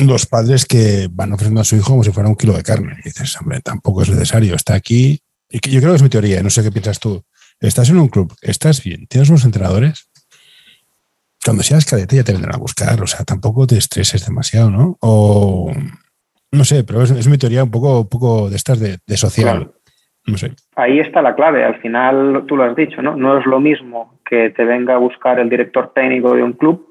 [0.00, 2.96] Los padres que van ofreciendo a su hijo como si fuera un kilo de carne.
[3.00, 4.54] Y dices, hombre, tampoco es necesario.
[4.54, 5.20] Está aquí.
[5.50, 7.22] Y yo creo que es mi teoría, no sé qué piensas tú.
[7.60, 10.08] Estás en un club, estás bien, tienes unos entrenadores,
[11.44, 14.96] cuando seas cadete ya te vendrán a buscar, o sea, tampoco te estreses demasiado, ¿no?
[15.00, 15.72] O
[16.52, 19.70] no sé, pero es, mi teoría un poco, un poco de estas de, social.
[20.26, 20.52] No sé.
[20.76, 23.16] Ahí está la clave, al final tú lo has dicho, ¿no?
[23.16, 26.87] No es lo mismo que te venga a buscar el director técnico de un club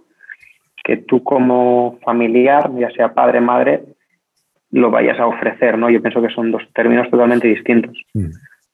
[0.87, 3.83] que tú como familiar, ya sea padre, madre,
[4.71, 5.89] lo vayas a ofrecer, ¿no?
[5.89, 7.97] Yo pienso que son dos términos totalmente distintos.
[8.13, 8.27] Mm.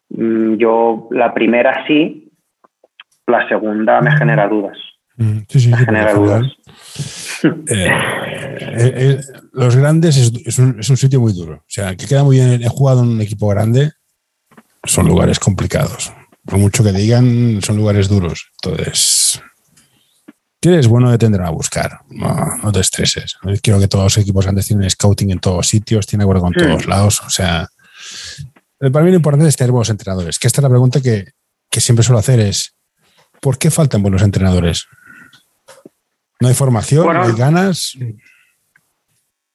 [0.10, 2.32] Mm, yo la primera sí,
[3.26, 4.78] la segunda me genera dudas.
[5.18, 7.48] Mm, sí, sí, sí.
[7.68, 7.90] Eh,
[8.78, 9.20] eh, eh,
[9.54, 11.56] los grandes es, un, sitio muy duro.
[11.56, 12.62] O sea, que queda muy bien.
[12.62, 13.92] He jugado en un equipo grande,
[14.84, 16.14] son lugares complicados.
[16.46, 18.52] Por mucho que digan, son lugares duros.
[18.62, 18.98] Entonces,
[20.64, 22.00] que eres bueno de tender a buscar.
[22.10, 23.38] No, te estreses.
[23.62, 26.88] Quiero que todos los equipos antes tienen scouting en todos sitios, tienen acuerdo con todos
[26.88, 27.22] lados.
[27.28, 27.68] O sea,
[28.80, 30.40] para mí lo importante es tener buenos entrenadores.
[30.40, 31.26] Que esta es la pregunta que,
[31.82, 32.78] siempre suelo hacer es,
[33.42, 34.88] ¿por qué faltan buenos entrenadores?
[36.40, 37.14] ¿No hay formación?
[37.14, 37.98] ¿No hay ganas?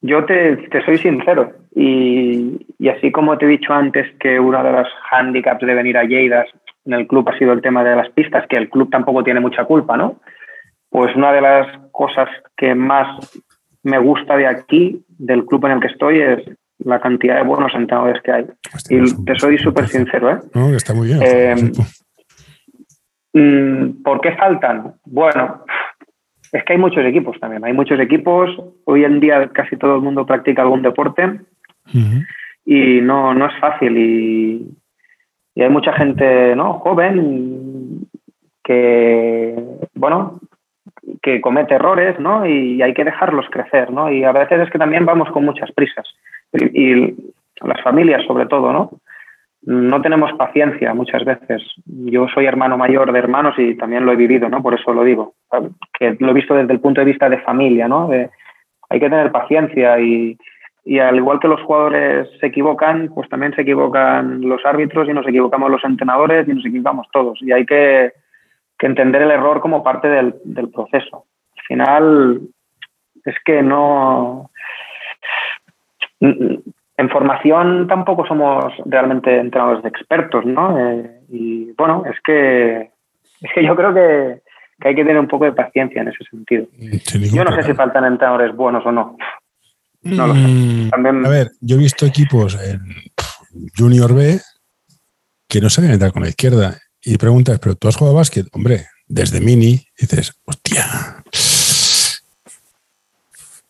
[0.03, 4.89] Yo te, soy sincero y, así como te he dicho antes que uno de los
[5.11, 6.45] hándicaps de venir a Lleida
[6.85, 9.41] en el club ha sido el tema de las pistas, que el club tampoco tiene
[9.41, 10.21] mucha culpa, ¿no?
[10.91, 13.43] Pues una de las cosas que más
[13.83, 16.45] me gusta de aquí, del club en el que estoy, es
[16.79, 18.47] la cantidad de buenos entrenadores que hay.
[18.89, 20.39] y te soy súper sincero, ¿eh?
[20.55, 21.21] No, está muy bien.
[21.23, 21.55] Eh,
[23.33, 24.95] mm, ¿Por qué faltan?
[25.05, 25.65] Bueno,
[26.53, 27.65] es que hay muchos equipos también.
[27.65, 28.51] Hay muchos equipos.
[28.85, 31.41] Hoy en día casi todo el mundo practica algún deporte
[32.65, 33.97] y no, no es fácil.
[33.97, 34.69] Y,
[35.55, 36.75] y hay mucha gente ¿no?
[36.75, 38.07] joven
[38.63, 39.57] que,
[39.95, 40.38] bueno,
[41.41, 42.47] comete errores, ¿no?
[42.47, 44.11] Y hay que dejarlos crecer, ¿no?
[44.11, 46.07] Y a veces es que también vamos con muchas prisas.
[46.53, 47.15] Y,
[47.61, 48.91] las familias, sobre todo, ¿no?
[49.63, 51.63] No tenemos paciencia muchas veces.
[51.87, 54.63] Yo soy hermano mayor de hermanos y también lo he vivido, ¿no?
[54.63, 55.35] Por eso lo digo.
[55.99, 58.11] Que lo he visto desde el punto de vista de familia, ¿no?
[58.91, 60.39] hay que tener paciencia y,
[60.89, 65.13] y al igual que los jugadores se equivocan, pues también se equivocan los árbitros y
[65.13, 67.39] nos equivocamos los entrenadores y nos equivocamos todos.
[67.43, 68.13] Y hay que,
[68.79, 71.25] que entender el error como parte del, del, proceso.
[71.57, 72.41] Al final,
[73.25, 74.51] es que no.
[76.21, 80.79] En formación tampoco somos realmente entrenadores de expertos, ¿no?
[80.79, 82.91] Eh, y bueno, es que,
[83.41, 84.43] es que yo creo que,
[84.81, 86.67] que, hay que tener un poco de paciencia en ese sentido.
[87.33, 89.17] Yo no sé si faltan entrenadores buenos o no.
[90.03, 90.41] No lo sé.
[90.41, 91.27] Mm, También...
[91.27, 92.81] A ver, yo he visto equipos en
[93.77, 94.41] Junior B
[95.49, 98.47] que no saben entrar con la izquierda y preguntas, ¿pero tú has jugado básquet?
[98.53, 101.23] Hombre, desde mini, dices, hostia.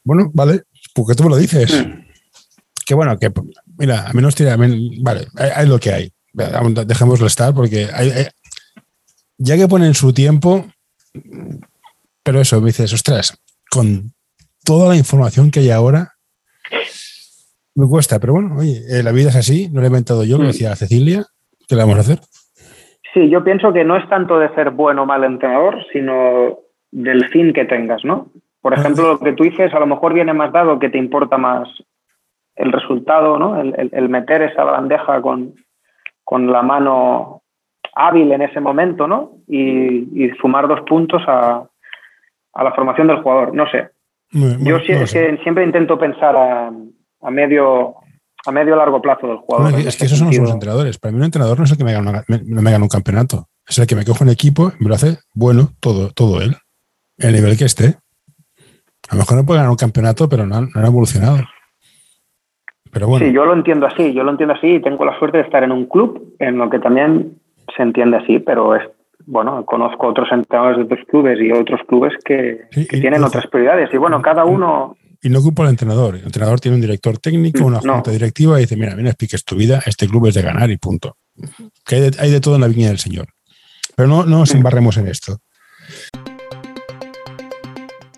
[0.03, 0.62] Bueno, vale,
[0.95, 1.72] porque tú me lo dices.
[1.72, 2.07] Hmm.
[2.87, 3.31] Que bueno, que
[3.76, 6.12] mira, a menos tira, vale, hay, lo que hay.
[6.33, 7.89] Dejémoslo estar porque
[9.37, 10.66] ya que ponen su tiempo,
[12.22, 13.39] pero eso, me dices, ostras,
[13.70, 14.14] con
[14.64, 16.14] toda la información que hay ahora,
[17.74, 20.39] me cuesta, pero bueno, oye, eh, la vida es así, no lo he inventado yo,
[20.39, 20.49] lo hmm.
[20.49, 21.26] decía Cecilia,
[21.68, 22.20] ¿qué le vamos a hacer?
[23.15, 26.59] Sí, yo pienso que no es tanto de ser bueno o mal entrenador, sino
[26.91, 28.27] del fin que tengas, ¿no?
[28.61, 31.39] Por ejemplo, lo que tú dices a lo mejor viene más dado que te importa
[31.39, 31.69] más
[32.57, 33.61] el resultado, ¿no?
[33.61, 35.55] El, meter esa bandeja con,
[36.53, 37.43] la mano
[37.95, 39.33] hábil en ese momento, ¿no?
[39.47, 41.65] Y, sumar dos puntos a,
[42.55, 43.55] la formación del jugador.
[43.55, 43.91] No sé.
[44.33, 47.95] yo siempre intento pensar a medio
[48.47, 49.80] a medio largo plazo del jugador.
[49.80, 50.99] es que esos son los entrenadores.
[50.99, 53.49] Para mí un entrenador no es el que me gana, me, un campeonato.
[53.66, 56.57] Es el que me coge un equipo y me lo hace bueno todo, todo él.
[57.18, 57.97] El nivel que esté.
[59.09, 61.39] A lo mejor no puede ganar un campeonato, pero no, han evolucionado.
[62.91, 63.26] Pero bueno.
[63.26, 64.12] Sí, yo lo entiendo así.
[64.14, 66.70] Yo lo entiendo así y tengo la suerte de estar en un club en lo
[66.70, 67.39] que también
[67.76, 68.82] se entiende así, pero es
[69.28, 73.93] bueno, conozco otros entrenadores de otros clubes y otros clubes que, tienen otras prioridades.
[73.93, 76.16] Y bueno, cada uno y no ocupa al entrenador.
[76.16, 79.57] El entrenador tiene un director técnico, una junta directiva y dice, mira, mira, expliques tu
[79.57, 81.16] vida, este club es de ganar y punto.
[81.85, 83.29] Que hay de, todo en la viña del Señor.
[83.97, 85.41] Pero no, no nos embarremos en esto.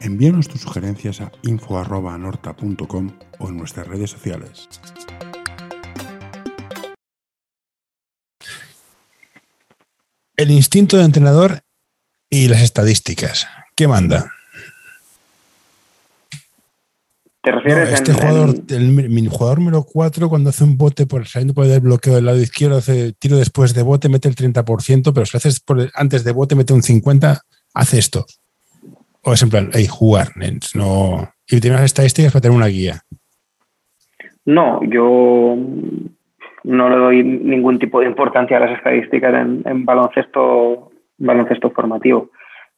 [0.01, 4.69] Envíanos tus sugerencias a info.norta.com o en nuestras redes sociales.
[10.37, 11.61] El instinto de entrenador
[12.31, 13.47] y las estadísticas.
[13.77, 14.33] ¿Qué manda?
[17.43, 21.65] ¿Te refieres este jugador, el, jugador número 4, cuando hace un bote por saliendo por
[21.65, 25.37] el bloqueo del lado izquierdo, hace tiro después de bote, mete el 30%, pero si
[25.37, 25.65] lo haces
[25.95, 27.41] antes de bote, mete un 50%,
[27.73, 28.27] hace esto.
[29.23, 30.29] O es en plan, hey, jugar,
[30.75, 31.31] no.
[31.49, 33.01] Y tienes estadísticas para tener una guía.
[34.45, 35.57] No, yo
[36.65, 42.31] no le doy ningún tipo de importancia a las estadísticas en, en baloncesto, baloncesto formativo.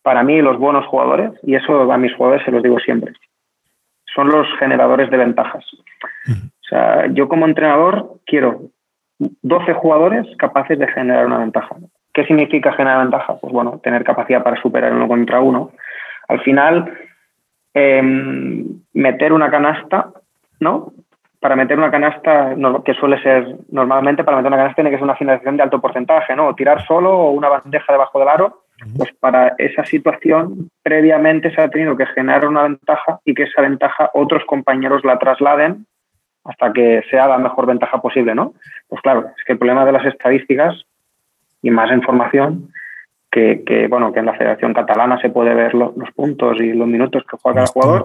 [0.02, 3.12] Para mí, los buenos jugadores, y eso a mis jugadores se los digo siempre,
[4.14, 5.64] son los generadores de ventajas.
[6.28, 8.62] O sea, yo como entrenador quiero
[9.18, 11.76] 12 jugadores capaces de generar una ventaja.
[12.12, 13.36] ¿Qué significa generar ventaja?
[13.40, 15.70] Pues bueno, tener capacidad para superar uno contra uno.
[16.28, 16.92] Al final,
[17.74, 20.12] em, meter una canasta,
[20.60, 20.92] ¿no?
[21.40, 22.54] Para meter una canasta,
[22.84, 25.80] que suele ser normalmente, para meter una canasta tiene que ser una finalización de alto
[25.80, 26.48] porcentaje, ¿no?
[26.48, 28.61] O tirar solo o una bandeja debajo del aro
[28.96, 33.62] pues para esa situación previamente se ha tenido que generar una ventaja y que esa
[33.62, 35.86] ventaja otros compañeros la trasladen
[36.44, 38.54] hasta que sea la mejor ventaja posible, ¿no?
[38.88, 40.84] Pues claro, es que el problema de las estadísticas
[41.62, 42.72] y más información
[43.30, 47.24] que, bueno, que en la Federación Catalana se puede ver los puntos y los minutos
[47.28, 48.02] que juega cada jugador.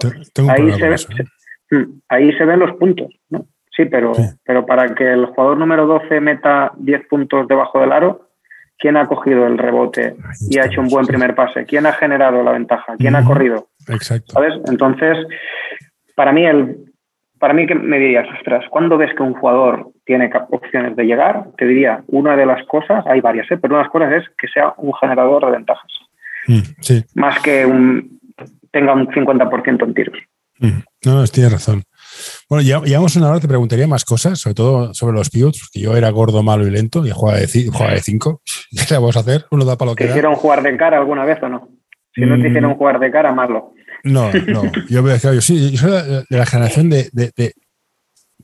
[0.48, 1.24] ahí, se, ¿eh?
[1.70, 3.44] mm, ahí se ven los puntos, ¿no?
[3.76, 4.12] Sí, pero,
[4.44, 8.27] pero para que el jugador número 12 meta 10 puntos debajo del aro,
[8.78, 10.14] ¿quién ha cogido el rebote
[10.48, 11.64] y ha hecho un buen primer pase?
[11.64, 12.96] ¿Quién ha generado la ventaja?
[12.96, 13.68] ¿Quién ha corrido?
[13.88, 14.32] Exacto.
[14.32, 14.54] ¿Sabes?
[14.66, 15.16] Entonces,
[16.14, 16.76] para mí, el,
[17.38, 21.46] para mí que me dirías, ostras, ¿cuándo ves que un jugador tiene opciones de llegar?
[21.56, 23.58] Te diría, una de las cosas, hay varias, ¿eh?
[23.60, 25.92] pero una de las cosas es que sea un generador de ventajas.
[26.46, 27.04] Mm, sí.
[27.14, 28.18] Más que un,
[28.70, 30.18] tenga un 50% en tiros.
[30.58, 30.80] Mm.
[31.04, 31.82] No, no, tienes razón.
[32.48, 35.80] Bueno, ya llevamos una hora, te preguntaría más cosas, sobre todo sobre los pivots, porque
[35.80, 38.42] yo era gordo, malo y lento y jugaba de, jugaba de cinco.
[38.70, 39.46] ¿Qué le vamos a hacer?
[39.50, 41.68] Uno da para lo que ¿Te hicieron jugar de cara alguna vez o no?
[42.14, 42.46] Si no te mm.
[42.46, 43.72] hicieron jugar de cara, malo.
[44.04, 44.62] No, no.
[44.88, 45.90] Yo, yo, sí, yo soy
[46.28, 47.52] de la generación de, de,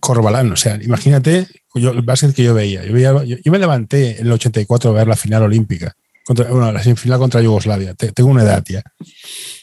[0.00, 0.52] Corbalán.
[0.52, 2.84] O sea, imagínate yo, el básquet que yo veía.
[2.84, 5.92] Yo, veía, yo, me levanté en el 84 a ver la final olímpica.
[6.24, 7.94] Contra, bueno, la semifinal contra Yugoslavia.
[7.94, 8.82] tengo una edad ya.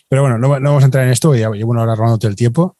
[0.08, 2.76] Pero bueno, no, vamos a entrar en esto, ya llevo una hora robándote el tiempo.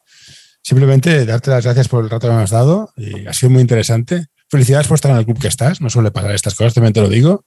[0.62, 2.90] Simplemente darte las gracias por el rato que me has dado.
[2.96, 4.26] Y ha sido muy interesante.
[4.48, 5.80] Felicidades por estar en el club que estás.
[5.80, 7.44] No suele pasar estas cosas, también te lo digo.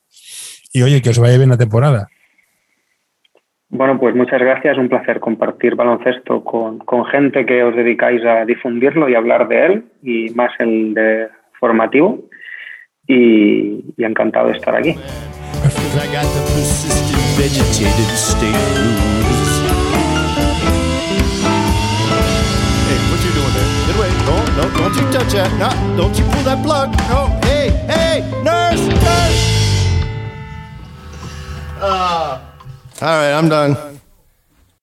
[0.74, 2.10] Y oye, que os vaya bien la temporada.
[3.70, 4.78] Bueno, pues muchas gracias.
[4.78, 9.66] Un placer compartir baloncesto con, con gente que os dedicáis a difundirlo y hablar de
[9.66, 11.28] él, y más el de
[11.60, 12.28] formativo.
[13.08, 14.96] Y, y encantado de estar aquí.
[24.26, 25.52] No, no, don't you touch that.
[25.60, 26.92] No, don't you pull that plug.
[27.10, 29.42] No, hey, hey, nurse, nurse.
[31.80, 32.42] Uh,
[33.02, 33.95] all right, I'm done.